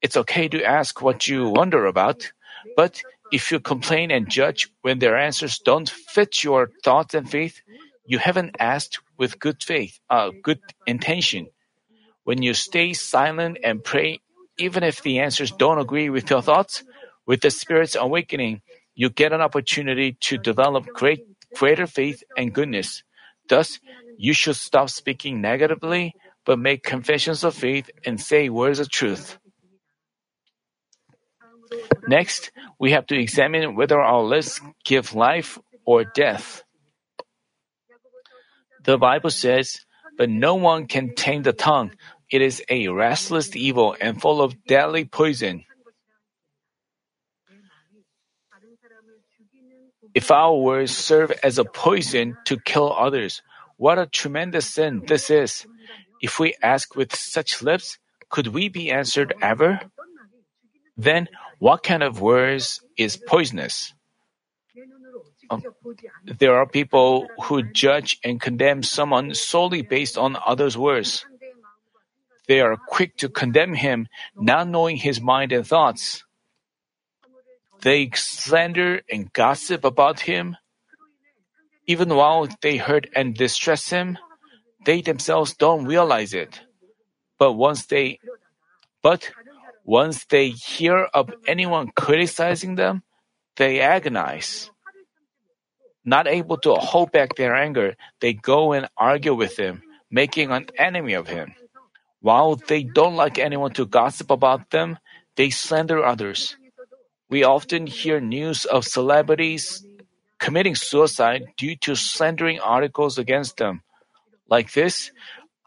It's 0.00 0.16
okay 0.16 0.48
to 0.48 0.64
ask 0.64 1.02
what 1.02 1.26
you 1.26 1.48
wonder 1.48 1.86
about, 1.86 2.32
but 2.76 3.02
if 3.32 3.50
you 3.50 3.60
complain 3.60 4.10
and 4.10 4.30
judge 4.30 4.68
when 4.82 4.98
their 4.98 5.16
answers 5.16 5.58
don't 5.58 5.88
fit 5.88 6.44
your 6.44 6.70
thoughts 6.84 7.14
and 7.14 7.28
faith, 7.28 7.60
you 8.06 8.18
haven't 8.18 8.56
asked 8.58 9.00
with 9.18 9.38
good 9.38 9.62
faith, 9.62 9.98
uh, 10.08 10.30
good 10.42 10.60
intention. 10.86 11.48
When 12.24 12.42
you 12.42 12.54
stay 12.54 12.92
silent 12.92 13.58
and 13.64 13.82
pray 13.82 14.20
even 14.58 14.82
if 14.82 15.02
the 15.02 15.20
answers 15.20 15.52
don't 15.52 15.78
agree 15.78 16.10
with 16.10 16.30
your 16.30 16.42
thoughts, 16.42 16.82
with 17.26 17.40
the 17.40 17.50
Spirit's 17.50 17.94
awakening, 17.94 18.60
you 18.94 19.08
get 19.08 19.32
an 19.32 19.40
opportunity 19.40 20.16
to 20.20 20.36
develop 20.36 20.86
great, 20.86 21.20
greater 21.54 21.86
faith 21.86 22.22
and 22.36 22.52
goodness. 22.52 23.04
Thus, 23.48 23.78
you 24.18 24.32
should 24.32 24.56
stop 24.56 24.90
speaking 24.90 25.40
negatively, 25.40 26.14
but 26.44 26.58
make 26.58 26.82
confessions 26.82 27.44
of 27.44 27.54
faith 27.54 27.88
and 28.04 28.20
say 28.20 28.48
words 28.48 28.80
of 28.80 28.90
truth. 28.90 29.38
Next, 32.06 32.50
we 32.78 32.92
have 32.92 33.06
to 33.06 33.18
examine 33.18 33.76
whether 33.76 34.00
our 34.00 34.22
lips 34.22 34.60
give 34.84 35.14
life 35.14 35.58
or 35.84 36.04
death. 36.04 36.62
The 38.84 38.98
Bible 38.98 39.30
says, 39.30 39.80
But 40.16 40.30
no 40.30 40.54
one 40.54 40.86
can 40.86 41.14
tame 41.14 41.42
the 41.42 41.52
tongue. 41.52 41.92
It 42.30 42.42
is 42.42 42.62
a 42.68 42.88
restless 42.88 43.54
evil 43.56 43.96
and 44.00 44.20
full 44.20 44.40
of 44.42 44.64
deadly 44.64 45.04
poison. 45.04 45.64
If 50.14 50.30
our 50.30 50.56
words 50.56 50.96
serve 50.96 51.32
as 51.42 51.58
a 51.58 51.64
poison 51.64 52.36
to 52.46 52.58
kill 52.58 52.92
others, 52.92 53.42
what 53.76 53.98
a 53.98 54.06
tremendous 54.06 54.66
sin 54.66 55.02
this 55.06 55.30
is. 55.30 55.66
If 56.20 56.40
we 56.40 56.54
ask 56.62 56.96
with 56.96 57.14
such 57.14 57.62
lips, 57.62 57.98
could 58.28 58.48
we 58.48 58.68
be 58.68 58.90
answered 58.90 59.34
ever? 59.40 59.80
Then, 60.98 61.28
what 61.60 61.84
kind 61.84 62.02
of 62.02 62.20
words 62.20 62.82
is 62.98 63.16
poisonous? 63.16 63.94
Um, 65.48 65.62
there 66.26 66.58
are 66.58 66.66
people 66.66 67.28
who 67.44 67.62
judge 67.62 68.18
and 68.22 68.40
condemn 68.40 68.82
someone 68.82 69.32
solely 69.32 69.82
based 69.82 70.18
on 70.18 70.36
others' 70.44 70.76
words. 70.76 71.24
They 72.48 72.60
are 72.60 72.76
quick 72.76 73.16
to 73.18 73.28
condemn 73.28 73.74
him, 73.74 74.08
not 74.34 74.68
knowing 74.68 74.96
his 74.96 75.20
mind 75.20 75.52
and 75.52 75.66
thoughts. 75.66 76.24
They 77.82 78.10
slander 78.14 79.02
and 79.10 79.32
gossip 79.32 79.84
about 79.84 80.20
him. 80.20 80.56
Even 81.86 82.14
while 82.14 82.48
they 82.60 82.76
hurt 82.76 83.06
and 83.14 83.34
distress 83.34 83.88
him, 83.88 84.18
they 84.84 85.00
themselves 85.00 85.54
don't 85.54 85.86
realize 85.86 86.34
it. 86.34 86.60
But 87.38 87.52
once 87.52 87.86
they, 87.86 88.18
but 89.02 89.30
once 89.88 90.26
they 90.26 90.50
hear 90.50 91.08
of 91.14 91.32
anyone 91.46 91.88
criticizing 91.96 92.74
them, 92.74 93.02
they 93.56 93.80
agonize. 93.80 94.70
Not 96.04 96.28
able 96.28 96.58
to 96.58 96.74
hold 96.74 97.10
back 97.10 97.36
their 97.36 97.56
anger, 97.56 97.96
they 98.20 98.34
go 98.34 98.74
and 98.76 98.90
argue 98.98 99.32
with 99.32 99.58
him, 99.58 99.80
making 100.10 100.50
an 100.50 100.68
enemy 100.76 101.14
of 101.14 101.26
him. 101.26 101.54
While 102.20 102.56
they 102.56 102.82
don't 102.82 103.16
like 103.16 103.38
anyone 103.38 103.72
to 103.80 103.86
gossip 103.86 104.30
about 104.30 104.68
them, 104.68 104.98
they 105.36 105.48
slander 105.48 106.04
others. 106.04 106.58
We 107.30 107.44
often 107.44 107.86
hear 107.86 108.20
news 108.20 108.66
of 108.66 108.84
celebrities 108.84 109.86
committing 110.38 110.74
suicide 110.74 111.56
due 111.56 111.76
to 111.88 111.96
slandering 111.96 112.60
articles 112.60 113.16
against 113.16 113.56
them. 113.56 113.80
Like 114.50 114.72
this, 114.72 115.12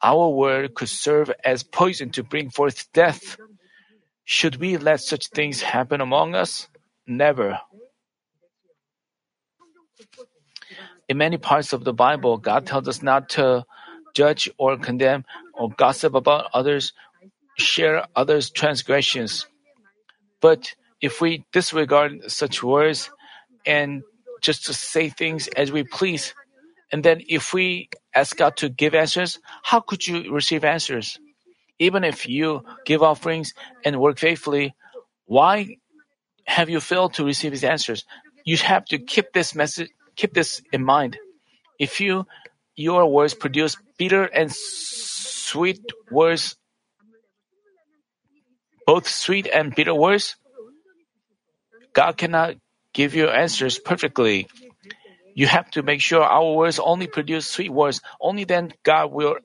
our 0.03 0.29
word 0.29 0.75
could 0.75 0.89
serve 0.89 1.31
as 1.43 1.63
poison 1.63 2.11
to 2.11 2.21
bring 2.21 2.51
forth 2.51 2.85
death. 2.93 3.37
Should 4.25 4.57
we 4.57 4.77
let 4.77 5.01
such 5.01 5.27
things 5.27 5.61
happen 5.61 6.01
among 6.01 6.35
us? 6.35 6.67
Never. 7.07 7.59
In 11.09 11.17
many 11.17 11.37
parts 11.37 11.73
of 11.73 11.83
the 11.83 11.93
Bible, 11.93 12.37
God 12.37 12.65
tells 12.65 12.87
us 12.87 13.01
not 13.01 13.29
to 13.29 13.65
judge 14.13 14.49
or 14.57 14.77
condemn 14.77 15.25
or 15.53 15.69
gossip 15.69 16.13
about 16.15 16.49
others, 16.53 16.93
share 17.57 18.05
others' 18.15 18.49
transgressions. 18.49 19.45
But 20.41 20.73
if 21.01 21.21
we 21.21 21.45
disregard 21.51 22.31
such 22.31 22.63
words 22.63 23.11
and 23.65 24.03
just 24.41 24.65
to 24.65 24.73
say 24.73 25.09
things 25.09 25.47
as 25.49 25.71
we 25.71 25.83
please, 25.83 26.33
and 26.91 27.03
then 27.03 27.21
if 27.27 27.53
we 27.53 27.89
ask 28.15 28.35
God 28.35 28.57
to 28.57 28.69
give 28.69 28.95
answers, 28.95 29.39
how 29.63 29.79
could 29.79 30.05
you 30.07 30.33
receive 30.33 30.63
answers? 30.63 31.19
Even 31.81 32.03
if 32.03 32.29
you 32.29 32.61
give 32.85 33.01
offerings 33.01 33.55
and 33.83 33.99
work 33.99 34.19
faithfully, 34.19 34.75
why 35.25 35.77
have 36.45 36.69
you 36.69 36.79
failed 36.79 37.15
to 37.15 37.25
receive 37.25 37.51
his 37.51 37.63
answers? 37.63 38.05
You 38.45 38.55
have 38.57 38.85
to 38.93 38.99
keep 38.99 39.33
this 39.33 39.55
message, 39.55 39.89
keep 40.15 40.31
this 40.31 40.61
in 40.71 40.85
mind. 40.85 41.17
If 41.79 41.99
you, 41.99 42.27
your 42.75 43.09
words 43.09 43.33
produce 43.33 43.77
bitter 43.97 44.25
and 44.25 44.53
sweet 44.53 45.81
words, 46.11 46.55
both 48.85 49.07
sweet 49.07 49.49
and 49.51 49.73
bitter 49.73 49.95
words, 49.95 50.35
God 51.93 52.15
cannot 52.15 52.57
give 52.93 53.15
you 53.15 53.27
answers 53.27 53.79
perfectly. 53.79 54.45
You 55.33 55.47
have 55.47 55.71
to 55.71 55.81
make 55.81 56.01
sure 56.01 56.21
our 56.21 56.53
words 56.53 56.77
only 56.77 57.07
produce 57.07 57.47
sweet 57.47 57.71
words. 57.73 58.01
Only 58.21 58.43
then 58.43 58.71
God 58.83 59.11
will 59.11 59.37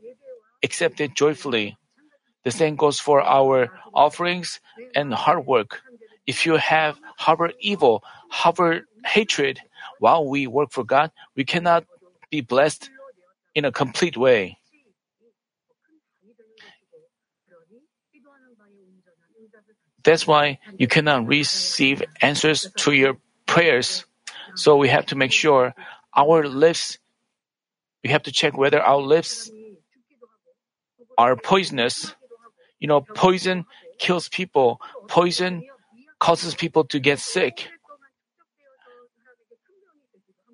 accept 0.62 1.00
it 1.00 1.14
joyfully. 1.14 1.78
The 2.46 2.52
same 2.52 2.76
goes 2.76 3.00
for 3.00 3.20
our 3.20 3.74
offerings 3.92 4.60
and 4.94 5.12
hard 5.12 5.44
work. 5.46 5.82
If 6.28 6.46
you 6.46 6.54
have 6.54 6.94
harbor 7.18 7.50
evil, 7.58 8.04
harbor 8.30 8.86
hatred, 9.04 9.58
while 9.98 10.24
we 10.24 10.46
work 10.46 10.70
for 10.70 10.84
God, 10.84 11.10
we 11.34 11.42
cannot 11.42 11.82
be 12.30 12.42
blessed 12.42 12.88
in 13.56 13.64
a 13.64 13.72
complete 13.72 14.16
way. 14.16 14.58
That's 20.04 20.24
why 20.24 20.60
you 20.78 20.86
cannot 20.86 21.26
receive 21.26 22.00
answers 22.22 22.70
to 22.86 22.92
your 22.92 23.16
prayers. 23.46 24.06
So 24.54 24.76
we 24.76 24.86
have 24.86 25.06
to 25.06 25.16
make 25.16 25.32
sure 25.32 25.74
our 26.14 26.46
lips, 26.46 26.98
we 28.04 28.10
have 28.10 28.22
to 28.22 28.30
check 28.30 28.56
whether 28.56 28.80
our 28.80 29.02
lips 29.02 29.50
are 31.18 31.34
poisonous. 31.34 32.14
You 32.78 32.88
know, 32.88 33.00
poison 33.00 33.64
kills 33.98 34.28
people. 34.28 34.80
Poison 35.08 35.64
causes 36.18 36.54
people 36.54 36.84
to 36.84 36.98
get 36.98 37.18
sick. 37.18 37.68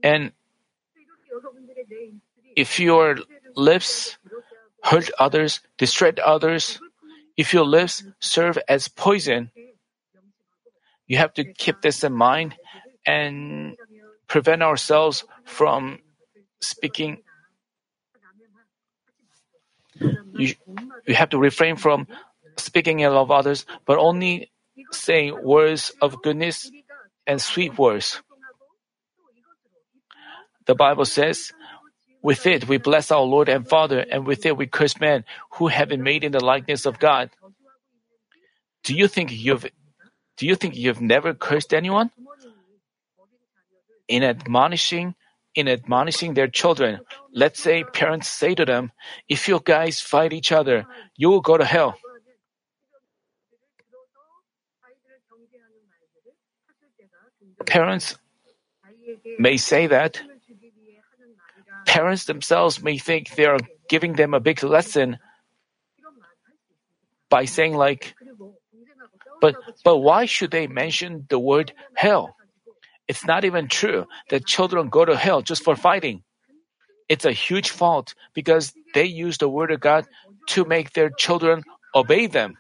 And 0.03 0.33
if 2.57 2.81
your 2.81 3.19
lips 3.55 4.19
hurt 4.83 5.11
others, 5.19 5.61
distract 5.79 6.19
others, 6.19 6.81
if 7.37 7.53
your 7.55 7.65
lips 7.65 8.05
serve 8.21 8.59
as 8.69 8.89
poison, 8.89 9.51
you 11.07 11.17
have 11.19 11.35
to 11.35 11.45
keep 11.45 11.83
this 11.83 12.05
in 12.05 12.13
mind 12.13 12.55
and 13.07 13.77
prevent 14.27 14.63
ourselves 14.63 15.25
from 15.45 15.99
speaking. 16.61 17.23
You, 20.35 20.55
you 21.07 21.15
have 21.15 21.31
to 21.31 21.39
refrain 21.39 21.77
from 21.77 22.07
speaking 22.57 23.01
ill 23.01 23.19
of 23.19 23.31
others, 23.31 23.67
but 23.87 23.99
only 23.99 24.51
say 24.91 25.31
words 25.31 25.93
of 26.01 26.23
goodness 26.23 26.71
and 27.27 27.41
sweet 27.41 27.79
words. 27.79 28.23
The 30.67 30.75
Bible 30.75 31.05
says, 31.05 31.53
with 32.23 32.47
it, 32.47 32.69
we 32.69 32.79
bless 32.79 33.11
our 33.11 33.23
Lord 33.23 33.49
and 33.49 33.69
Father, 33.69 33.99
and 33.99 34.27
with 34.27 34.47
it, 34.47 34.57
we 34.57 34.67
curse 34.67 34.99
men 35.01 35.25
who 35.59 35.67
have 35.67 35.89
been 35.89 36.03
made 36.03 36.23
in 36.23 36.33
the 36.33 36.45
likeness 36.45 36.87
of 36.87 36.99
God. 36.99 37.31
Do 38.85 38.95
you 38.95 39.09
think 39.09 39.33
you've, 39.33 39.67
do 40.37 40.47
you 40.47 40.55
think 40.55 40.77
you've 40.77 41.01
never 41.01 41.35
cursed 41.35 41.75
anyone? 41.75 42.11
In 44.07 44.23
admonishing, 44.23 45.15
in 45.55 45.69
admonishing 45.69 46.35
their 46.35 46.49
children, 46.49 47.01
let's 47.33 47.61
say 47.61 47.85
parents 47.85 48.29
say 48.29 48.55
to 48.55 48.65
them, 48.65 48.93
if 49.29 49.49
you 49.49 49.61
guys 49.63 50.01
fight 50.01 50.33
each 50.33 50.53
other, 50.53 50.87
you 51.17 51.31
will 51.31 51.41
go 51.41 51.57
to 51.57 51.65
hell. 51.65 51.97
Parents 57.67 58.17
may 59.39 59.57
say 59.57 59.87
that, 59.87 60.21
parents 61.87 62.25
themselves 62.25 62.83
may 62.83 62.99
think 62.99 63.35
they 63.35 63.47
are 63.47 63.59
giving 63.89 64.15
them 64.15 64.35
a 64.35 64.41
big 64.41 64.63
lesson 64.63 65.19
by 67.31 67.45
saying 67.45 67.75
like, 67.75 68.15
but, 69.41 69.57
but 69.85 69.99
why 69.99 70.27
should 70.27 70.51
they 70.51 70.67
mention 70.67 71.27
the 71.29 71.39
word 71.39 71.73
hell? 71.95 72.37
It's 73.09 73.27
not 73.27 73.45
even 73.45 73.69
true 73.69 74.07
that 74.31 74.47
children 74.47 74.89
go 74.89 75.05
to 75.05 75.17
hell 75.17 75.43
just 75.43 75.65
for 75.65 75.75
fighting. 75.75 76.23
It's 77.13 77.29
a 77.29 77.37
huge 77.37 77.69
fault 77.69 78.15
because 78.33 78.73
they 78.97 79.05
use 79.05 79.37
the 79.37 79.47
word 79.47 79.71
of 79.71 79.85
God 79.85 80.09
to 80.57 80.65
make 80.65 80.97
their 80.97 81.11
children 81.13 81.61
obey 81.95 82.25
them. 82.25 82.57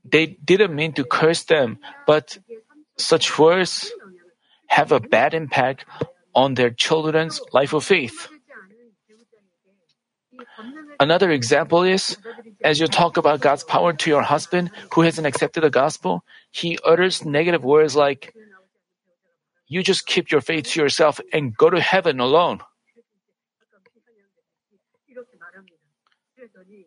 They 0.00 0.32
didn't 0.40 0.74
mean 0.74 0.96
to 0.96 1.04
curse 1.04 1.44
them, 1.44 1.76
but 2.06 2.38
such 2.96 3.36
words 3.38 3.92
have 4.68 4.92
a 4.92 5.00
bad 5.00 5.34
impact 5.34 5.84
on 6.34 6.54
their 6.54 6.70
children's 6.70 7.44
life 7.52 7.76
of 7.76 7.84
faith. 7.84 8.32
Another 10.98 11.30
example 11.30 11.82
is, 11.82 12.16
as 12.64 12.80
you 12.80 12.88
talk 12.88 13.18
about 13.20 13.44
God's 13.44 13.64
power 13.64 13.92
to 13.92 14.08
your 14.08 14.24
husband 14.24 14.70
who 14.96 15.02
hasn't 15.02 15.26
accepted 15.26 15.64
the 15.64 15.70
gospel, 15.70 16.24
he 16.50 16.78
utters 16.80 17.26
negative 17.26 17.62
words 17.62 17.92
like, 17.94 18.32
You 19.70 19.84
just 19.84 20.04
keep 20.04 20.32
your 20.32 20.42
faith 20.42 20.66
to 20.74 20.82
yourself 20.82 21.20
and 21.32 21.56
go 21.56 21.70
to 21.70 21.80
heaven 21.80 22.18
alone. 22.18 22.58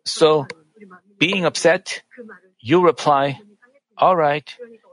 So, 0.04 0.46
being 1.18 1.46
upset, 1.46 2.02
you 2.60 2.84
reply, 2.84 3.40
All 3.96 4.14
right, 4.14 4.44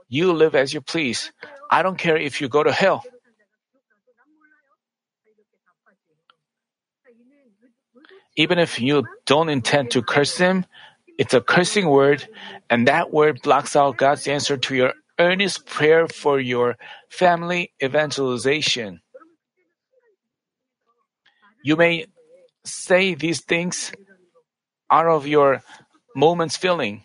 You 0.08 0.32
live 0.32 0.54
as 0.54 0.72
you 0.72 0.80
please. 0.80 1.32
I 1.70 1.82
don't 1.82 1.96
care 1.96 2.16
if 2.16 2.40
you 2.40 2.48
go 2.48 2.62
to 2.62 2.72
hell. 2.72 3.04
Even 8.36 8.58
if 8.58 8.80
you 8.80 9.04
don't 9.26 9.48
intend 9.48 9.92
to 9.92 10.02
curse 10.02 10.36
him, 10.36 10.64
it's 11.18 11.34
a 11.34 11.40
cursing 11.40 11.88
word, 11.88 12.26
and 12.70 12.88
that 12.88 13.12
word 13.12 13.40
blocks 13.42 13.76
out 13.76 13.96
God's 13.96 14.28
answer 14.28 14.56
to 14.56 14.74
your 14.74 14.92
earnest 15.18 15.66
prayer 15.66 16.08
for 16.08 16.40
your 16.40 16.76
family 17.10 17.72
evangelization. 17.82 19.00
You 21.62 21.76
may 21.76 22.06
say 22.64 23.14
these 23.14 23.40
things 23.44 23.92
out 24.90 25.06
of 25.06 25.26
your 25.26 25.62
moment's 26.14 26.56
feeling. 26.56 27.04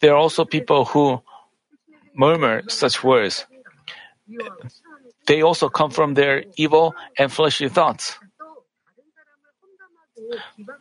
There 0.00 0.12
are 0.12 0.16
also 0.16 0.44
people 0.44 0.84
who 0.86 1.20
murmur 2.14 2.62
such 2.68 3.04
words. 3.04 3.46
They 5.26 5.42
also 5.42 5.68
come 5.68 5.90
from 5.90 6.14
their 6.14 6.44
evil 6.56 6.94
and 7.18 7.30
fleshly 7.30 7.68
thoughts. 7.68 8.18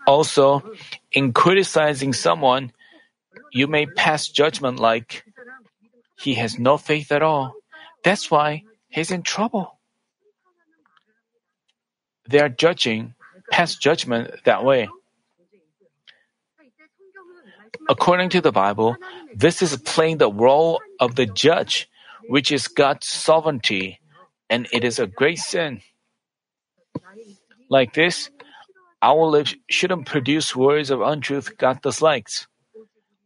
Also, 0.05 0.63
in 1.11 1.33
criticizing 1.33 2.13
someone, 2.13 2.71
you 3.51 3.67
may 3.67 3.85
pass 3.85 4.27
judgment 4.27 4.79
like, 4.79 5.23
he 6.17 6.35
has 6.35 6.59
no 6.59 6.77
faith 6.77 7.11
at 7.11 7.21
all. 7.21 7.55
That's 8.03 8.29
why 8.29 8.63
he's 8.89 9.11
in 9.11 9.23
trouble. 9.23 9.79
They 12.27 12.39
are 12.39 12.49
judging, 12.49 13.15
pass 13.49 13.75
judgment 13.75 14.43
that 14.45 14.63
way. 14.63 14.89
According 17.87 18.29
to 18.29 18.41
the 18.41 18.51
Bible, 18.51 18.97
this 19.33 19.61
is 19.61 19.75
playing 19.77 20.17
the 20.17 20.31
role 20.31 20.79
of 20.99 21.15
the 21.15 21.25
judge, 21.25 21.89
which 22.27 22.51
is 22.51 22.67
God's 22.67 23.07
sovereignty, 23.07 23.99
and 24.49 24.67
it 24.71 24.83
is 24.83 24.99
a 24.99 25.07
great 25.07 25.39
sin. 25.39 25.81
Like 27.69 27.93
this, 27.93 28.29
our 29.01 29.25
lips 29.25 29.55
shouldn't 29.69 30.05
produce 30.05 30.55
words 30.55 30.89
of 30.91 31.01
untruth 31.01 31.57
God 31.57 31.81
dislikes. 31.81 32.47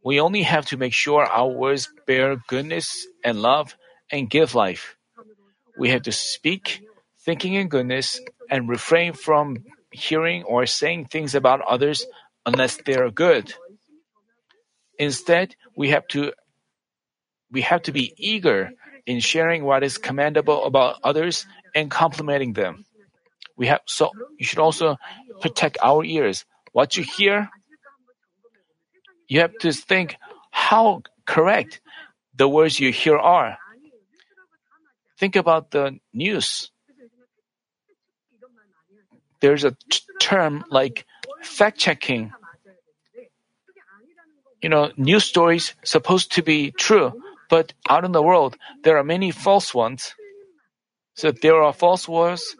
We 0.04 0.20
only 0.20 0.42
have 0.42 0.66
to 0.66 0.76
make 0.76 0.92
sure 0.92 1.24
our 1.24 1.48
words 1.48 1.92
bear 2.06 2.36
goodness 2.46 3.06
and 3.24 3.40
love 3.40 3.76
and 4.12 4.28
give 4.30 4.54
life. 4.54 4.96
We 5.78 5.90
have 5.90 6.02
to 6.02 6.12
speak, 6.12 6.82
thinking 7.24 7.54
in 7.54 7.68
goodness, 7.68 8.20
and 8.50 8.68
refrain 8.68 9.14
from 9.14 9.64
hearing 9.90 10.44
or 10.44 10.66
saying 10.66 11.06
things 11.06 11.34
about 11.34 11.62
others 11.62 12.06
unless 12.46 12.76
they 12.76 12.94
are 12.96 13.10
good. 13.10 13.54
Instead, 14.98 15.56
we 15.76 15.90
have 15.90 16.06
to 16.08 16.32
we 17.50 17.62
have 17.62 17.82
to 17.82 17.92
be 17.92 18.12
eager 18.18 18.72
in 19.06 19.20
sharing 19.20 19.64
what 19.64 19.82
is 19.82 19.98
commendable 19.98 20.64
about 20.64 20.96
others 21.02 21.46
and 21.74 21.90
complimenting 21.90 22.52
them. 22.52 22.84
We 23.56 23.66
have 23.68 23.80
so 23.86 24.10
you 24.38 24.44
should 24.44 24.58
also 24.58 24.96
protect 25.40 25.78
our 25.82 26.04
ears. 26.04 26.44
What 26.72 26.96
you 26.96 27.04
hear, 27.04 27.50
you 29.28 29.40
have 29.40 29.56
to 29.60 29.72
think 29.72 30.16
how 30.50 31.02
correct 31.26 31.80
the 32.34 32.48
words 32.48 32.80
you 32.80 32.92
hear 32.92 33.16
are. 33.16 33.58
Think 35.18 35.36
about 35.36 35.70
the 35.70 35.98
news. 36.12 36.70
There's 39.40 39.64
a 39.64 39.76
t- 39.90 40.00
term 40.20 40.64
like 40.70 41.06
fact 41.42 41.78
checking. 41.78 42.32
You 44.62 44.70
know, 44.70 44.90
news 44.96 45.24
stories 45.24 45.74
supposed 45.84 46.32
to 46.32 46.42
be 46.42 46.72
true, 46.72 47.12
but 47.50 47.74
out 47.88 48.04
in 48.04 48.12
the 48.12 48.22
world 48.22 48.56
there 48.82 48.96
are 48.96 49.04
many 49.04 49.30
false 49.30 49.74
ones. 49.74 50.14
So 51.14 51.30
there 51.30 51.62
are 51.62 51.72
false 51.72 52.08
words, 52.08 52.56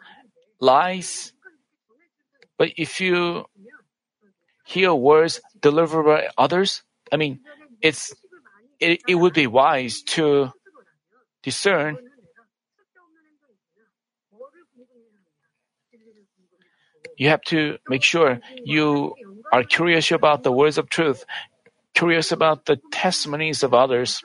lies. 0.60 1.32
But 2.56 2.72
if 2.76 3.00
you 3.00 3.46
hear 4.64 4.94
words 4.94 5.40
delivered 5.60 6.04
by 6.04 6.28
others, 6.38 6.82
I 7.12 7.16
mean, 7.16 7.40
it's 7.82 8.14
it, 8.80 9.02
it 9.08 9.14
would 9.14 9.34
be 9.34 9.46
wise 9.46 10.02
to 10.14 10.52
discern 11.42 11.98
you 17.16 17.28
have 17.28 17.42
to 17.42 17.78
make 17.88 18.02
sure 18.02 18.40
you 18.64 19.14
are 19.52 19.62
curious 19.62 20.10
about 20.10 20.42
the 20.42 20.52
words 20.52 20.78
of 20.78 20.88
truth, 20.88 21.24
curious 21.94 22.32
about 22.32 22.66
the 22.66 22.80
testimonies 22.90 23.62
of 23.62 23.74
others. 23.74 24.22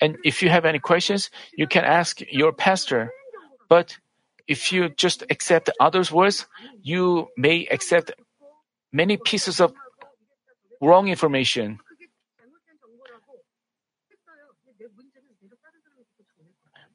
And 0.00 0.16
if 0.24 0.42
you 0.42 0.48
have 0.48 0.64
any 0.64 0.78
questions, 0.78 1.30
you 1.56 1.66
can 1.66 1.84
ask 1.84 2.20
your 2.30 2.52
pastor. 2.52 3.12
But 3.68 3.98
if 4.46 4.72
you 4.72 4.88
just 4.88 5.24
accept 5.30 5.70
others' 5.80 6.12
words, 6.12 6.46
you 6.82 7.28
may 7.36 7.66
accept 7.66 8.12
many 8.92 9.16
pieces 9.16 9.60
of 9.60 9.72
wrong 10.80 11.08
information. 11.08 11.78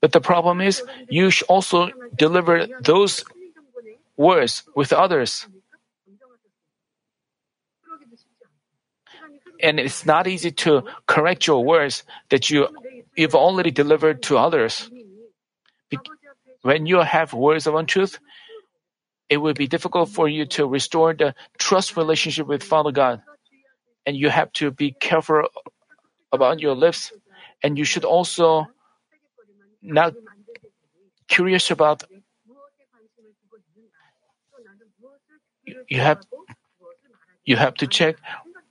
But 0.02 0.14
the 0.14 0.22
problem 0.22 0.62
is, 0.62 0.82
you 1.10 1.30
should 1.30 1.48
also 1.48 1.90
deliver 2.16 2.68
those 2.82 3.26
words 4.16 4.64
with 4.76 4.94
others. 4.94 5.48
And 9.62 9.80
it's 9.80 10.06
not 10.06 10.28
easy 10.28 10.52
to 10.64 10.84
correct 11.06 11.48
your 11.48 11.66
words 11.66 12.04
that 12.30 12.50
you, 12.50 12.68
you've 13.18 13.36
already 13.36 13.72
delivered 13.72 14.24
to 14.24 14.38
others. 14.38 14.90
When 16.62 16.86
you 16.86 17.00
have 17.00 17.34
words 17.34 17.68
of 17.68 17.76
untruth, 17.76 18.20
it 19.30 19.38
will 19.38 19.54
be 19.54 19.68
difficult 19.68 20.10
for 20.10 20.28
you 20.28 20.46
to 20.58 20.68
restore 20.68 21.14
the 21.14 21.36
trust 21.58 21.96
relationship 21.96 22.48
with 22.48 22.64
Father 22.64 22.92
God. 22.92 23.22
And 24.06 24.18
you 24.18 24.30
have 24.30 24.52
to 24.54 24.72
be 24.72 24.92
careful 24.92 25.44
about 26.32 26.60
your 26.60 26.76
lips. 26.76 27.12
And 27.64 27.78
you 27.78 27.86
should 27.86 28.06
also 28.06 28.68
not 29.82 30.14
curious 31.28 31.72
about 31.72 32.04
you 35.88 36.00
have 36.02 36.20
you 37.46 37.56
have 37.56 37.76
to 37.76 37.88
check 37.88 38.16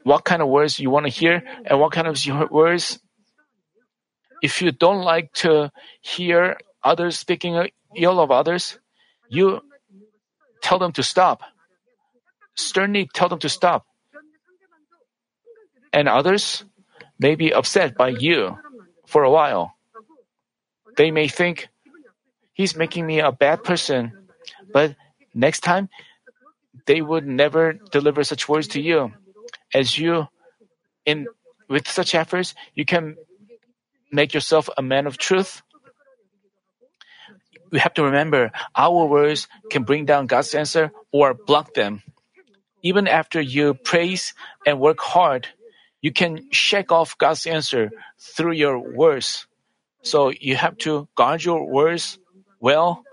what 0.02 0.24
kind 0.24 0.42
of 0.42 0.48
words 0.48 0.78
you 0.78 0.90
want 0.90 1.06
to 1.06 1.10
hear 1.10 1.42
and 1.64 1.80
what 1.80 1.92
kind 1.92 2.06
of 2.06 2.50
words 2.50 2.98
if 4.42 4.62
you 4.62 4.70
don't 4.72 5.02
like 5.02 5.32
to 5.32 5.70
hear 6.00 6.56
others 6.82 7.18
speaking 7.18 7.54
ill 7.96 8.20
of 8.20 8.30
others 8.30 8.78
you 9.28 9.60
tell 10.62 10.78
them 10.78 10.92
to 10.92 11.02
stop 11.02 11.42
sternly 12.54 13.08
tell 13.12 13.28
them 13.28 13.38
to 13.38 13.48
stop 13.48 13.86
and 15.92 16.08
others 16.08 16.64
may 17.18 17.34
be 17.34 17.52
upset 17.52 17.96
by 17.96 18.08
you 18.08 18.58
for 19.06 19.24
a 19.24 19.30
while 19.30 19.78
they 20.98 21.12
may 21.12 21.28
think, 21.28 21.68
he's 22.52 22.76
making 22.76 23.06
me 23.06 23.20
a 23.20 23.30
bad 23.30 23.62
person. 23.62 24.12
But 24.72 24.96
next 25.32 25.60
time, 25.60 25.88
they 26.86 27.00
would 27.00 27.24
never 27.24 27.78
deliver 27.92 28.24
such 28.24 28.48
words 28.48 28.66
to 28.74 28.82
you. 28.82 29.12
As 29.72 29.96
you, 29.96 30.26
in 31.06 31.28
with 31.68 31.86
such 31.86 32.16
efforts, 32.16 32.54
you 32.74 32.84
can 32.84 33.16
make 34.10 34.34
yourself 34.34 34.68
a 34.76 34.82
man 34.82 35.06
of 35.06 35.18
truth. 35.18 35.62
We 37.70 37.78
have 37.78 37.94
to 37.94 38.04
remember 38.04 38.52
our 38.74 39.06
words 39.06 39.48
can 39.70 39.84
bring 39.84 40.04
down 40.04 40.26
God's 40.26 40.54
answer 40.54 40.92
or 41.12 41.34
block 41.34 41.74
them. 41.74 42.02
Even 42.82 43.08
after 43.08 43.40
you 43.40 43.74
praise 43.74 44.34
and 44.66 44.78
work 44.80 45.00
hard, 45.00 45.48
you 46.00 46.12
can 46.12 46.50
shake 46.52 46.92
off 46.92 47.18
God's 47.18 47.46
answer 47.46 47.90
through 48.18 48.52
your 48.52 48.78
words. 48.78 49.46
So 50.02 50.30
you 50.30 50.56
have 50.56 50.78
to 50.78 51.08
guard 51.16 51.44
your 51.44 51.66
words 51.66 52.18
well. 52.60 53.04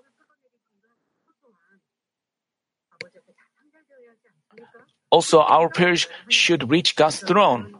Also, 5.10 5.40
our 5.40 5.70
prayers 5.70 6.08
should 6.30 6.70
reach 6.70 6.96
God's 6.96 7.20
throne. 7.20 7.80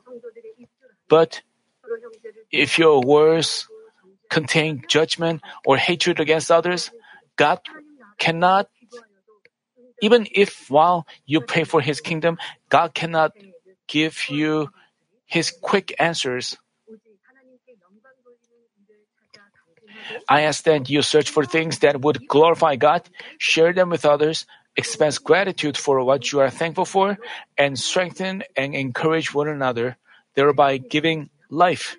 But 1.08 1.42
if 2.52 2.80
your 2.80 3.02
words 3.02 3.68
contain 4.36 4.84
judgment 4.92 5.40
or 5.64 5.80
hatred 5.80 6.20
against 6.20 6.52
others, 6.52 6.92
God 7.40 7.64
cannot, 8.20 8.68
even 10.04 10.28
if 10.28 10.68
while 10.68 11.08
you 11.24 11.40
pray 11.40 11.64
for 11.64 11.80
His 11.80 12.04
kingdom, 12.04 12.36
God 12.68 12.92
cannot 12.92 13.32
give 13.88 14.28
you 14.28 14.76
His 15.24 15.56
quick 15.56 15.96
answers. 15.98 16.60
I 20.28 20.44
ask 20.44 20.68
that 20.68 20.92
you 20.92 21.00
search 21.02 21.32
for 21.32 21.48
things 21.48 21.80
that 21.80 22.04
would 22.04 22.28
glorify 22.28 22.76
God, 22.76 23.08
share 23.40 23.72
them 23.72 23.90
with 23.90 24.04
others, 24.04 24.44
express 24.76 25.16
gratitude 25.18 25.80
for 25.80 26.04
what 26.04 26.28
you 26.32 26.44
are 26.44 26.52
thankful 26.52 26.84
for, 26.84 27.18
and 27.56 27.80
strengthen 27.80 28.44
and 28.60 28.76
encourage 28.76 29.32
one 29.32 29.48
another, 29.48 29.96
thereby 30.36 30.76
giving 30.76 31.32
life. 31.48 31.96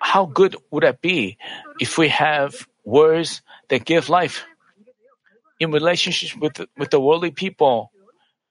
How 0.00 0.26
good 0.26 0.56
would 0.70 0.82
that 0.82 1.00
be 1.00 1.36
if 1.78 1.98
we 1.98 2.08
have 2.08 2.66
words 2.84 3.42
that 3.68 3.84
give 3.84 4.08
life? 4.08 4.44
In 5.60 5.70
relationships 5.70 6.34
with, 6.34 6.66
with 6.76 6.90
the 6.90 6.98
worldly 6.98 7.30
people, 7.30 7.92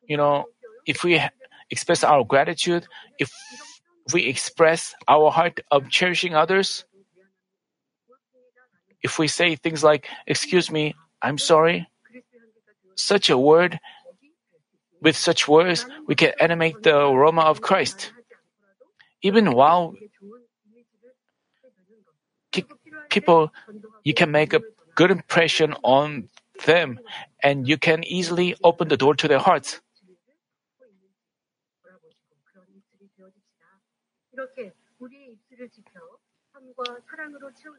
you 0.08 0.16
know, 0.16 0.46
if 0.86 1.04
we 1.04 1.20
express 1.72 2.04
our 2.04 2.24
gratitude, 2.24 2.88
if 3.18 3.32
we 4.14 4.28
express 4.28 4.94
our 5.08 5.32
heart 5.32 5.60
of 5.72 5.90
cherishing 5.90 6.36
others, 6.36 6.86
if 9.02 9.18
we 9.18 9.28
say 9.28 9.56
things 9.56 9.84
like, 9.84 10.08
Excuse 10.28 10.70
me, 10.70 10.94
I'm 11.22 11.38
sorry, 11.38 11.88
such 12.96 13.30
a 13.30 13.38
word, 13.38 13.80
with 15.02 15.16
such 15.16 15.48
words, 15.48 15.86
we 16.06 16.16
can 16.16 16.34
animate 16.40 16.84
the 16.84 16.96
aroma 16.98 17.42
of 17.42 17.62
Christ. 17.62 18.12
Even 19.22 19.52
while 19.52 19.96
people, 23.10 23.52
you 24.04 24.14
can 24.14 24.32
make 24.32 24.54
a 24.54 24.62
good 24.96 25.12
impression 25.12 25.74
on 25.84 26.30
them 26.66 27.00
and 27.44 27.68
you 27.68 27.78
can 27.78 28.04
easily 28.04 28.56
open 28.64 28.88
the 28.88 28.98
door 28.98 29.16
to 29.16 29.28
their 29.28 29.40
hearts. 29.40 29.80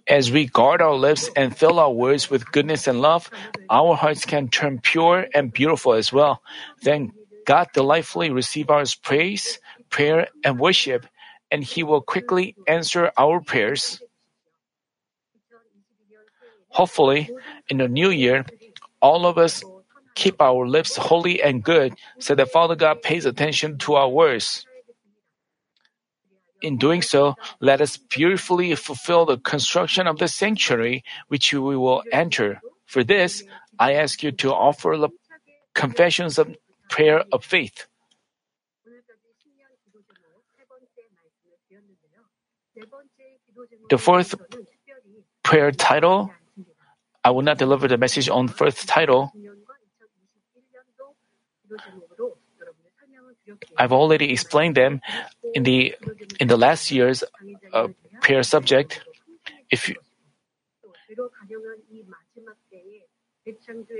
As 0.08 0.30
we 0.30 0.46
guard 0.46 0.82
our 0.82 0.94
lips 0.94 1.30
and 1.36 1.56
fill 1.56 1.78
our 1.78 1.92
words 1.92 2.30
with 2.30 2.50
goodness 2.50 2.86
and 2.86 3.00
love, 3.00 3.30
our 3.68 3.94
hearts 3.94 4.24
can 4.24 4.48
turn 4.48 4.80
pure 4.80 5.26
and 5.34 5.52
beautiful 5.52 5.92
as 5.94 6.12
well. 6.12 6.42
Then 6.82 7.12
God 7.44 7.68
delightfully 7.72 8.30
receive 8.30 8.70
our 8.70 8.84
praise, 9.02 9.58
prayer, 9.88 10.28
and 10.44 10.58
worship, 10.58 11.06
and 11.50 11.64
He 11.64 11.82
will 11.82 12.00
quickly 12.00 12.56
answer 12.66 13.12
our 13.16 13.40
prayers. 13.40 14.00
Hopefully, 16.70 17.30
in 17.68 17.78
the 17.78 17.88
new 17.88 18.10
year, 18.10 18.44
all 19.00 19.26
of 19.26 19.38
us 19.38 19.62
keep 20.14 20.40
our 20.40 20.66
lips 20.66 20.96
holy 20.96 21.42
and 21.42 21.62
good 21.62 21.94
so 22.18 22.34
that 22.34 22.50
Father 22.50 22.76
God 22.76 23.02
pays 23.02 23.26
attention 23.26 23.78
to 23.78 23.94
our 23.94 24.08
words. 24.08 24.66
In 26.62 26.76
doing 26.76 27.00
so, 27.00 27.36
let 27.60 27.80
us 27.80 27.96
beautifully 27.96 28.74
fulfill 28.74 29.24
the 29.24 29.38
construction 29.38 30.06
of 30.06 30.18
the 30.18 30.28
sanctuary 30.28 31.02
which 31.28 31.52
we 31.52 31.76
will 31.76 32.02
enter. 32.12 32.60
For 32.86 33.02
this, 33.02 33.42
I 33.78 33.94
ask 33.94 34.22
you 34.22 34.30
to 34.44 34.52
offer 34.52 34.96
the 34.98 35.08
confessions 35.74 36.38
of 36.38 36.54
prayer 36.90 37.24
of 37.32 37.44
faith. 37.44 37.86
The 43.88 43.98
fourth 43.98 44.34
prayer 45.42 45.72
title, 45.72 46.30
I 47.22 47.30
will 47.30 47.42
not 47.42 47.58
deliver 47.58 47.88
the 47.88 47.98
message 47.98 48.28
on 48.28 48.48
first 48.48 48.88
title. 48.88 49.32
I've 53.76 53.92
already 53.92 54.32
explained 54.32 54.76
them 54.76 55.00
in 55.54 55.62
the 55.64 55.94
in 56.38 56.48
the 56.48 56.56
last 56.56 56.90
year's 56.90 57.24
uh, 57.72 57.88
prayer 58.20 58.42
subject. 58.42 59.02
If 59.70 59.88
you, 59.88 59.96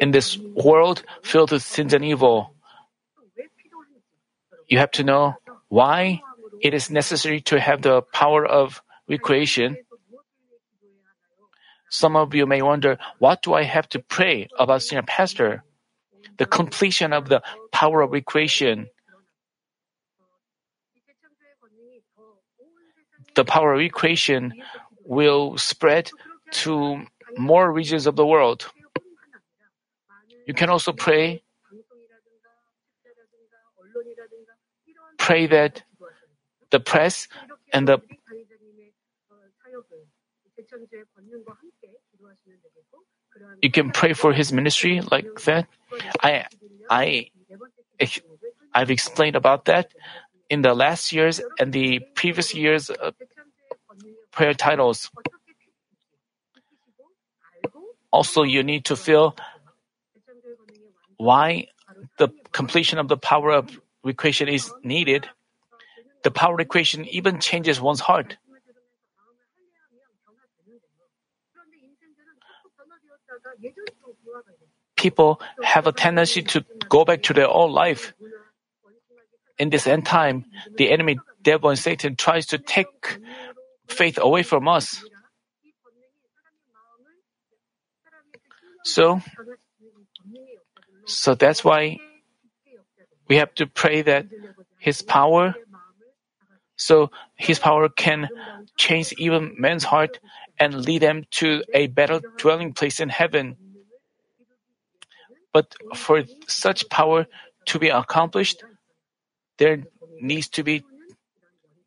in 0.01 0.11
this 0.11 0.39
world 0.39 1.05
filled 1.23 1.53
with 1.53 1.62
sins 1.62 1.95
and 1.95 2.05
evil, 2.05 2.55
you 4.68 4.79
have 4.79 4.91
to 4.93 5.05
know 5.05 5.35
why 5.68 6.23
it 6.61 6.75
is 6.75 6.91
necessary 6.91 7.41
to 7.43 7.61
have 7.61 7.83
the 7.83 8.03
power 8.12 8.45
of 8.45 8.83
recreation. 9.09 9.77
Some 11.91 12.16
of 12.16 12.34
you 12.34 12.47
may 12.47 12.62
wonder, 12.62 12.99
what 13.18 13.43
do 13.43 13.55
I 13.55 13.64
have 13.64 13.88
to 13.91 13.99
pray 13.99 14.49
about 14.59 14.82
senior 14.82 15.03
pastor? 15.03 15.64
The 16.38 16.47
completion 16.47 17.12
of 17.12 17.28
the 17.28 17.43
power 17.72 18.01
of 18.03 18.12
recreation 18.12 18.88
the 23.34 23.45
power 23.45 23.74
of 23.74 23.78
recreation 23.78 24.53
will 25.05 25.57
spread 25.57 26.11
to 26.51 27.05
more 27.38 27.70
regions 27.72 28.07
of 28.07 28.16
the 28.16 28.26
world. 28.26 28.66
You 30.47 30.55
can 30.55 30.68
also 30.68 30.93
pray 30.93 31.43
pray 35.18 35.47
that 35.47 35.82
the 36.70 36.80
press 36.80 37.28
and 37.72 37.86
the 37.86 37.99
you 43.62 43.71
can 43.71 43.91
pray 43.91 44.12
for 44.12 44.33
his 44.33 44.53
ministry 44.53 45.01
like 45.11 45.27
that. 45.45 45.66
I 46.23 46.47
I 46.89 47.31
I've 48.75 48.91
explained 48.91 49.37
about 49.37 49.66
that 49.66 49.93
in 50.49 50.62
the 50.62 50.75
last 50.75 51.12
years 51.12 51.41
and 51.59 51.73
the 51.73 52.01
previous 52.14 52.55
years 52.55 52.91
uh, 52.91 53.12
prayer 54.33 54.55
titles. 54.55 55.11
Also, 58.12 58.43
you 58.43 58.62
need 58.62 58.85
to 58.87 58.97
feel 58.97 59.37
why 61.16 61.66
the 62.18 62.29
completion 62.53 62.99
of 62.99 63.09
the 63.09 63.16
power 63.16 63.51
of 63.53 63.71
recreation 64.03 64.49
is 64.49 64.73
needed. 64.83 65.29
The 66.23 66.31
power 66.31 66.55
of 66.55 66.59
recreation 66.59 67.07
even 67.07 67.39
changes 67.41 67.81
one's 67.81 68.01
heart. 68.01 68.37
People 74.96 75.40
have 75.62 75.86
a 75.86 75.92
tendency 75.92 76.42
to 76.42 76.64
go 76.88 77.04
back 77.04 77.22
to 77.24 77.32
their 77.32 77.48
old 77.48 77.72
life 77.72 78.12
in 79.61 79.68
this 79.68 79.86
end 79.86 80.06
time, 80.06 80.46
the 80.78 80.90
enemy 80.90 81.20
devil 81.42 81.68
and 81.68 81.78
Satan 81.78 82.16
tries 82.16 82.46
to 82.46 82.58
take 82.58 83.20
faith 83.88 84.18
away 84.18 84.42
from 84.42 84.66
us. 84.66 85.04
So, 88.84 89.20
so 91.04 91.34
that's 91.34 91.62
why 91.62 91.98
we 93.28 93.36
have 93.36 93.54
to 93.56 93.66
pray 93.66 94.00
that 94.00 94.26
His 94.78 95.02
power, 95.02 95.54
so 96.81 97.11
His 97.37 97.59
power 97.59 97.89
can 97.89 98.28
change 98.76 99.12
even 99.18 99.55
man's 99.59 99.85
heart 99.85 100.18
and 100.59 100.85
lead 100.85 101.03
them 101.03 101.24
to 101.33 101.62
a 101.74 101.89
better 101.89 102.20
dwelling 102.39 102.72
place 102.72 103.01
in 103.01 103.11
heaven. 103.11 103.57
But 105.53 105.74
for 105.95 106.24
such 106.49 106.89
power 106.89 107.26
to 107.66 107.78
be 107.78 107.89
accomplished, 107.91 108.64
there 109.59 109.85
needs 110.20 110.49
to 110.57 110.62
be 110.64 110.83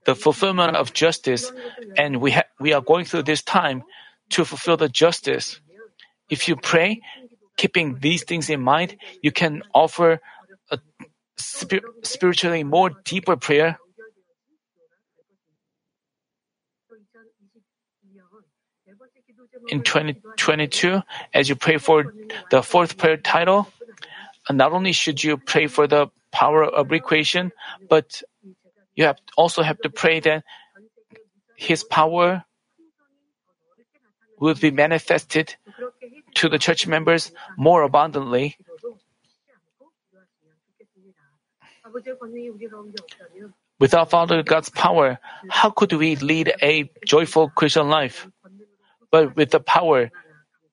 the 0.05 0.13
fulfillment 0.13 0.75
of 0.75 0.93
justice, 0.93 1.51
and 1.97 2.21
we 2.21 2.31
ha- 2.31 2.49
we 2.59 2.73
are 2.73 2.81
going 2.81 3.05
through 3.05 3.23
this 3.23 3.41
time 3.41 3.81
to 4.29 4.45
fulfill 4.45 4.77
the 4.77 4.89
justice. 4.89 5.59
If 6.29 6.47
you 6.47 6.55
pray, 6.55 7.01
keeping 7.57 7.97
these 7.99 8.23
things 8.23 8.49
in 8.49 8.61
mind, 8.61 8.97
you 9.21 9.31
can 9.31 9.63
offer 9.73 10.19
a 10.69 10.77
spir- 11.37 11.87
spiritually 12.03 12.63
more 12.63 12.91
deeper 13.05 13.37
prayer. 13.37 13.79
In 19.69 19.81
2022, 19.83 21.01
as 21.33 21.49
you 21.49 21.55
pray 21.55 21.77
for 21.77 22.13
the 22.51 22.61
fourth 22.61 22.97
prayer 22.97 23.17
title, 23.17 23.67
not 24.49 24.73
only 24.73 24.91
should 24.91 25.23
you 25.23 25.37
pray 25.37 25.67
for 25.67 25.87
the 25.87 26.07
power 26.31 26.63
of 26.63 26.91
recreation, 26.91 27.51
but 27.89 28.21
you 28.95 29.05
have 29.05 29.17
also 29.37 29.61
have 29.63 29.79
to 29.81 29.89
pray 29.89 30.19
that 30.21 30.43
His 31.55 31.83
power 31.83 32.43
will 34.39 34.55
be 34.55 34.71
manifested 34.71 35.55
to 36.35 36.49
the 36.49 36.59
church 36.59 36.87
members 36.87 37.31
more 37.57 37.83
abundantly. 37.83 38.57
Without 43.79 44.09
Father 44.09 44.43
God's 44.43 44.69
power, 44.69 45.19
how 45.49 45.69
could 45.69 45.93
we 45.93 46.15
lead 46.15 46.53
a 46.61 46.89
joyful 47.05 47.49
Christian 47.49 47.89
life? 47.89 48.27
But 49.13 49.35
with 49.35 49.51
the 49.51 49.59
power 49.59 50.09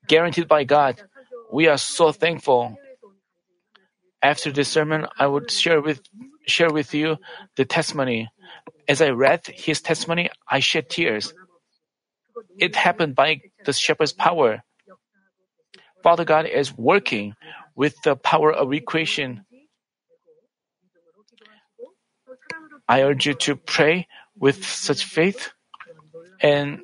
guaranteed 0.08 0.48
by 0.48 0.64
God, 0.64 0.96
we 1.52 1.68
are 1.68 1.76
so 1.76 2.10
thankful. 2.10 2.74
After 4.22 4.50
this 4.50 4.70
sermon, 4.70 5.06
I 5.18 5.26
would 5.26 5.50
share 5.50 5.82
with 5.82 6.00
share 6.48 6.72
with 6.72 6.94
you 6.94 7.18
the 7.56 7.66
testimony. 7.66 8.30
As 8.88 9.02
I 9.02 9.10
read 9.10 9.44
his 9.46 9.82
testimony, 9.82 10.30
I 10.48 10.60
shed 10.60 10.88
tears. 10.88 11.34
It 12.58 12.76
happened 12.76 13.14
by 13.14 13.42
the 13.66 13.74
shepherd's 13.74 14.14
power. 14.14 14.64
Father 16.02 16.24
God 16.24 16.46
is 16.46 16.72
working 16.72 17.34
with 17.76 17.94
the 18.04 18.16
power 18.16 18.50
of 18.50 18.70
recreation. 18.70 19.44
I 22.88 23.02
urge 23.02 23.26
you 23.26 23.34
to 23.44 23.56
pray 23.56 24.08
with 24.34 24.64
such 24.64 25.04
faith 25.04 25.52
and 26.40 26.80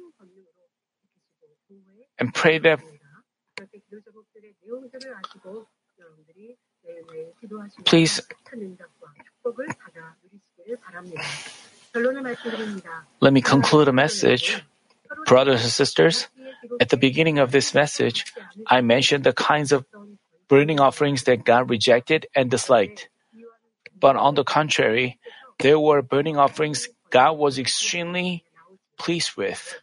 and 2.19 2.35
pray 2.35 2.59
that 2.59 2.81
please 7.85 8.21
let 13.21 13.33
me 13.33 13.41
conclude 13.41 13.89
a 13.89 13.93
message. 13.93 14.63
Brothers 15.27 15.63
and 15.63 15.71
sisters, 15.71 16.29
at 16.81 16.91
the 16.91 16.97
beginning 16.97 17.39
of 17.39 17.53
this 17.53 17.75
message, 17.75 18.33
I 18.67 18.81
mentioned 18.81 19.25
the 19.25 19.33
kinds 19.33 19.73
of 19.73 19.87
burning 20.49 20.81
offerings 20.81 21.25
that 21.25 21.45
God 21.45 21.71
rejected 21.71 22.27
and 22.35 22.51
disliked. 22.51 23.09
But 23.99 24.17
on 24.17 24.35
the 24.35 24.45
contrary, 24.45 25.19
there 25.61 25.79
were 25.79 26.03
burning 26.03 26.37
offerings 26.37 26.89
God 27.11 27.39
was 27.39 27.59
extremely 27.59 28.45
pleased 28.99 29.37
with. 29.37 29.81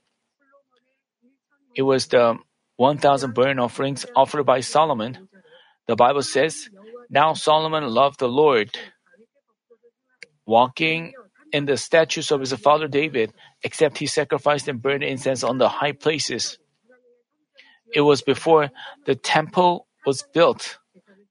It 1.76 1.82
was 1.82 2.08
the 2.08 2.38
1,000 2.78 3.34
burnt 3.34 3.60
offerings 3.60 4.06
offered 4.16 4.44
by 4.44 4.62
Solomon. 4.62 5.28
The 5.88 5.96
Bible 5.96 6.22
says, 6.22 6.70
Now 7.10 7.34
Solomon 7.34 7.88
loved 7.88 8.20
the 8.20 8.28
Lord, 8.28 8.72
walking 10.46 11.14
in 11.52 11.66
the 11.66 11.78
statutes 11.78 12.32
of 12.32 12.40
his 12.40 12.54
father 12.54 12.88
David, 12.88 13.32
except 13.62 14.00
he 14.00 14.08
sacrificed 14.08 14.68
and 14.68 14.82
burned 14.82 15.04
incense 15.04 15.44
on 15.44 15.58
the 15.58 15.70
high 15.70 15.92
places. 15.92 16.58
It 17.94 18.02
was 18.02 18.22
before 18.22 18.72
the 19.06 19.16
temple 19.16 19.88
was 20.06 20.24
built. 20.34 20.80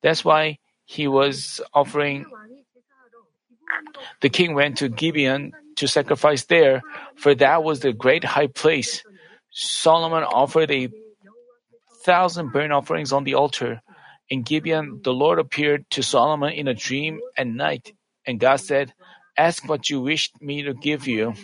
That's 0.02 0.24
why 0.24 0.58
he 0.84 1.08
was 1.08 1.60
offering. 1.74 2.26
The 4.20 4.28
king 4.28 4.54
went 4.54 4.78
to 4.78 4.88
Gibeon 4.88 5.52
to 5.76 5.88
sacrifice 5.88 6.44
there, 6.44 6.82
for 7.16 7.34
that 7.34 7.64
was 7.64 7.80
the 7.80 7.92
great 7.92 8.24
high 8.24 8.46
place. 8.46 9.02
Solomon 9.52 10.24
offered 10.24 10.70
a 10.70 10.88
thousand 12.04 12.52
burnt 12.52 12.72
offerings 12.72 13.12
on 13.12 13.24
the 13.24 13.34
altar. 13.34 13.82
In 14.28 14.42
Gibeon, 14.42 15.00
the 15.04 15.12
Lord 15.12 15.38
appeared 15.38 15.88
to 15.90 16.02
Solomon 16.02 16.52
in 16.52 16.68
a 16.68 16.74
dream 16.74 17.20
at 17.36 17.46
night, 17.46 17.92
and 18.26 18.40
God 18.40 18.56
said, 18.56 18.94
Ask 19.36 19.68
what 19.68 19.88
you 19.90 20.00
wish 20.00 20.30
me 20.40 20.62
to 20.62 20.74
give 20.74 21.06
you. 21.06 21.34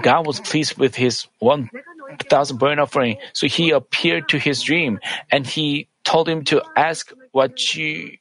God 0.00 0.26
was 0.26 0.40
pleased 0.40 0.78
with 0.78 0.94
his 0.94 1.26
1,000 1.40 2.58
burnt 2.58 2.80
offering, 2.80 3.18
so 3.32 3.46
he 3.46 3.70
appeared 3.70 4.28
to 4.30 4.38
his 4.38 4.62
dream, 4.62 5.00
and 5.30 5.46
he 5.46 5.88
told 6.04 6.28
him 6.28 6.44
to 6.44 6.62
ask 6.76 7.12
what 7.32 7.74
you. 7.74 8.16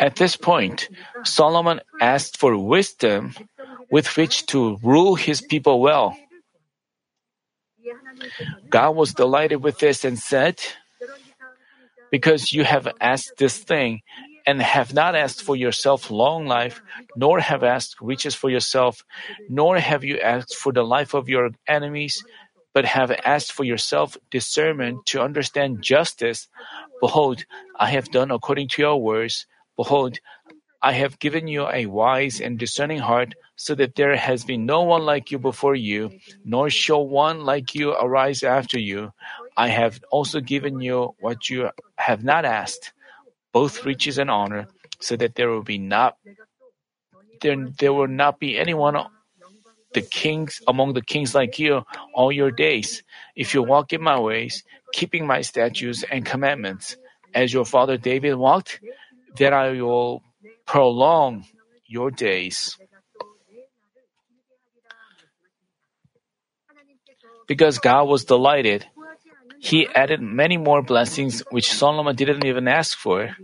At 0.00 0.16
this 0.16 0.36
point, 0.36 0.88
Solomon 1.24 1.80
asked 2.00 2.38
for 2.38 2.56
wisdom 2.56 3.34
with 3.90 4.16
which 4.16 4.46
to 4.46 4.78
rule 4.82 5.14
his 5.14 5.40
people 5.40 5.80
well. 5.80 6.16
God 8.68 8.90
was 8.96 9.14
delighted 9.14 9.62
with 9.62 9.78
this 9.78 10.04
and 10.04 10.18
said, 10.18 10.60
Because 12.10 12.52
you 12.52 12.64
have 12.64 12.88
asked 13.00 13.36
this 13.38 13.58
thing, 13.58 14.02
and 14.48 14.62
have 14.62 14.94
not 14.94 15.14
asked 15.14 15.42
for 15.42 15.56
yourself 15.56 16.10
long 16.10 16.46
life, 16.46 16.80
nor 17.14 17.38
have 17.38 17.62
asked 17.62 18.00
riches 18.00 18.34
for 18.34 18.48
yourself, 18.48 19.04
nor 19.50 19.78
have 19.78 20.04
you 20.04 20.18
asked 20.20 20.56
for 20.56 20.72
the 20.72 20.82
life 20.82 21.12
of 21.12 21.28
your 21.28 21.50
enemies, 21.68 22.24
but 22.74 22.84
have 22.84 23.10
asked 23.24 23.52
for 23.52 23.64
yourself 23.64 24.16
discernment 24.30 25.06
to 25.06 25.20
understand 25.20 25.82
justice. 25.82 26.48
Behold, 27.00 27.44
I 27.78 27.90
have 27.90 28.10
done 28.10 28.30
according 28.30 28.68
to 28.68 28.82
your 28.82 29.00
words. 29.00 29.46
Behold, 29.76 30.18
I 30.80 30.92
have 30.92 31.18
given 31.18 31.48
you 31.48 31.66
a 31.66 31.86
wise 31.86 32.40
and 32.40 32.58
discerning 32.58 33.00
heart, 33.00 33.34
so 33.56 33.74
that 33.74 33.96
there 33.96 34.14
has 34.14 34.44
been 34.44 34.64
no 34.64 34.82
one 34.82 35.02
like 35.02 35.32
you 35.32 35.38
before 35.38 35.74
you, 35.74 36.12
nor 36.44 36.70
shall 36.70 37.04
one 37.04 37.44
like 37.44 37.74
you 37.74 37.90
arise 37.90 38.44
after 38.44 38.78
you. 38.78 39.12
I 39.56 39.68
have 39.68 40.00
also 40.12 40.40
given 40.40 40.80
you 40.80 41.14
what 41.18 41.50
you 41.50 41.70
have 41.96 42.22
not 42.22 42.44
asked, 42.44 42.92
both 43.52 43.84
riches 43.84 44.18
and 44.18 44.30
honor, 44.30 44.68
so 45.00 45.16
that 45.16 45.34
there 45.34 45.50
will 45.50 45.64
be 45.64 45.78
not 45.78 46.16
there, 47.40 47.56
there 47.78 47.92
will 47.92 48.08
not 48.08 48.38
be 48.38 48.58
anyone 48.58 48.96
the 49.94 50.02
kings 50.02 50.60
among 50.66 50.92
the 50.94 51.02
kings 51.02 51.34
like 51.34 51.58
you 51.58 51.82
all 52.14 52.30
your 52.32 52.50
days, 52.50 53.02
if 53.34 53.54
you 53.54 53.62
walk 53.62 53.92
in 53.92 54.02
my 54.02 54.18
ways, 54.18 54.64
keeping 54.92 55.26
my 55.26 55.40
statutes 55.40 56.04
and 56.10 56.24
commandments, 56.24 56.96
as 57.34 57.52
your 57.52 57.64
father 57.64 57.96
David 57.96 58.34
walked, 58.34 58.80
then 59.36 59.54
I 59.54 59.70
will 59.80 60.22
prolong 60.66 61.44
your 61.86 62.10
days. 62.10 62.76
Because 67.46 67.78
God 67.78 68.04
was 68.08 68.24
delighted, 68.24 68.86
He 69.58 69.88
added 69.88 70.20
many 70.20 70.56
more 70.56 70.82
blessings 70.82 71.42
which 71.50 71.72
Solomon 71.72 72.14
didn't 72.14 72.44
even 72.44 72.68
ask 72.68 72.96
for. 72.96 73.34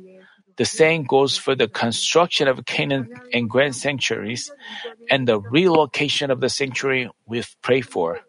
The 0.57 0.65
same 0.65 1.05
goes 1.05 1.37
for 1.37 1.55
the 1.55 1.69
construction 1.69 2.47
of 2.47 2.65
Canaan 2.65 3.09
and 3.33 3.51
grand 3.51 3.75
sanctuaries 3.75 4.53
and 5.11 5.27
the 5.27 5.41
relocation 5.41 6.31
of 6.31 6.41
the 6.41 6.49
sanctuary 6.49 7.11
we've 7.27 7.57
prayed 7.61 7.87
for. 7.87 8.21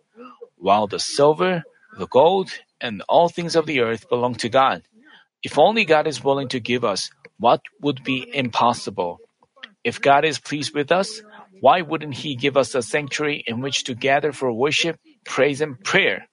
While 0.58 0.88
the 0.88 1.00
silver, 1.00 1.64
the 1.98 2.08
gold, 2.08 2.50
and 2.82 3.04
all 3.08 3.30
things 3.30 3.56
of 3.56 3.66
the 3.66 3.82
earth 3.82 4.10
belong 4.10 4.36
to 4.36 4.50
God. 4.50 4.84
If 5.44 5.60
only 5.60 5.86
God 5.86 6.08
is 6.08 6.24
willing 6.24 6.50
to 6.50 6.60
give 6.60 6.84
us 6.84 7.12
what 7.38 7.62
would 7.82 8.04
be 8.04 8.26
impossible. 8.34 9.20
If 9.84 10.02
God 10.02 10.26
is 10.26 10.40
pleased 10.40 10.74
with 10.74 10.92
us, 10.92 11.22
why 11.62 11.82
wouldn't 11.82 12.16
He 12.16 12.36
give 12.36 12.58
us 12.58 12.74
a 12.74 12.82
sanctuary 12.82 13.44
in 13.46 13.62
which 13.62 13.84
to 13.86 13.94
gather 13.94 14.32
for 14.32 14.52
worship, 14.52 15.00
praise, 15.26 15.62
and 15.62 15.80
prayer? 15.84 16.28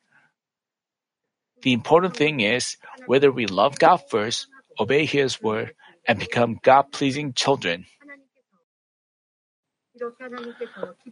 The 1.63 1.73
important 1.73 2.17
thing 2.17 2.41
is 2.41 2.77
whether 3.07 3.31
we 3.31 3.47
love 3.47 3.79
God 3.79 3.99
first, 4.09 4.47
obey 4.79 5.05
His 5.05 5.43
word, 5.43 5.75
and 6.07 6.19
become 6.19 6.59
God 6.63 6.93
pleasing 6.93 7.33
children. 7.33 7.87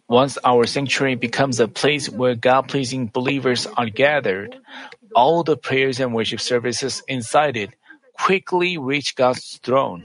Once 0.09 0.39
our 0.45 0.65
sanctuary 0.67 1.15
becomes 1.15 1.61
a 1.61 1.69
place 1.69 2.09
where 2.09 2.35
God 2.35 2.69
pleasing 2.69 3.07
believers 3.07 3.67
are 3.77 3.89
gathered, 3.89 4.57
all 5.15 5.43
the 5.43 5.57
prayers 5.57 6.01
and 6.01 6.15
worship 6.15 6.41
services 6.41 7.03
inside 7.07 7.57
it 7.57 7.71
quickly 8.19 8.79
reach 8.79 9.17
God's 9.17 9.59
throne. 9.63 10.05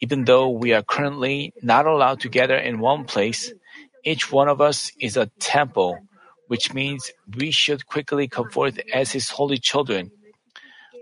Even 0.00 0.24
though 0.24 0.48
we 0.48 0.72
are 0.72 0.82
currently 0.82 1.52
not 1.62 1.86
allowed 1.86 2.20
to 2.20 2.28
gather 2.28 2.56
in 2.56 2.80
one 2.80 3.04
place, 3.04 3.52
each 4.04 4.32
one 4.32 4.48
of 4.48 4.60
us 4.60 4.92
is 4.98 5.16
a 5.16 5.30
temple, 5.38 5.98
which 6.48 6.72
means 6.72 7.12
we 7.36 7.50
should 7.50 7.86
quickly 7.86 8.28
come 8.28 8.48
forth 8.50 8.80
as 8.92 9.12
His 9.12 9.30
holy 9.30 9.58
children. 9.58 10.10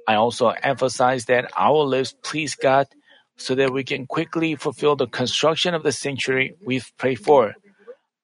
I 0.08 0.14
also 0.14 0.48
emphasize 0.48 1.26
that 1.26 1.52
our 1.54 1.84
lives 1.84 2.16
please 2.24 2.54
God 2.54 2.86
so 3.36 3.54
that 3.54 3.74
we 3.74 3.84
can 3.84 4.06
quickly 4.06 4.54
fulfill 4.54 4.96
the 4.96 5.06
construction 5.06 5.74
of 5.74 5.82
the 5.82 5.92
sanctuary 5.92 6.54
we've 6.64 6.90
prayed 6.96 7.20
for. 7.20 7.54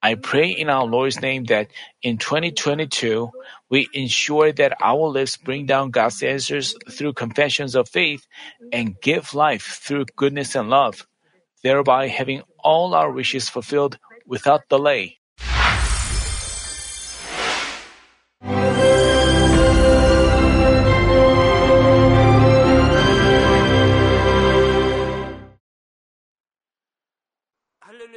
I 0.03 0.15
pray 0.15 0.49
in 0.49 0.71
our 0.71 0.87
Lord's 0.87 1.21
name 1.21 1.45
that 1.45 1.69
in 2.03 2.17
2022, 2.17 3.31
we 3.69 3.89
ensure 3.93 4.51
that 4.53 4.77
our 4.83 5.09
lips 5.09 5.37
bring 5.37 5.67
down 5.67 5.91
God's 5.91 6.23
answers 6.23 6.75
through 6.91 7.13
confessions 7.13 7.75
of 7.75 7.89
faith 7.89 8.27
and 8.73 8.99
give 9.03 9.35
life 9.35 9.81
through 9.83 10.07
goodness 10.17 10.55
and 10.55 10.71
love, 10.71 11.07
thereby 11.63 12.09
having 12.09 12.43
all 12.59 12.95
our 12.95 13.11
wishes 13.13 13.51
fulfilled 13.51 13.99
without 14.27 14.69
delay. 14.71 15.19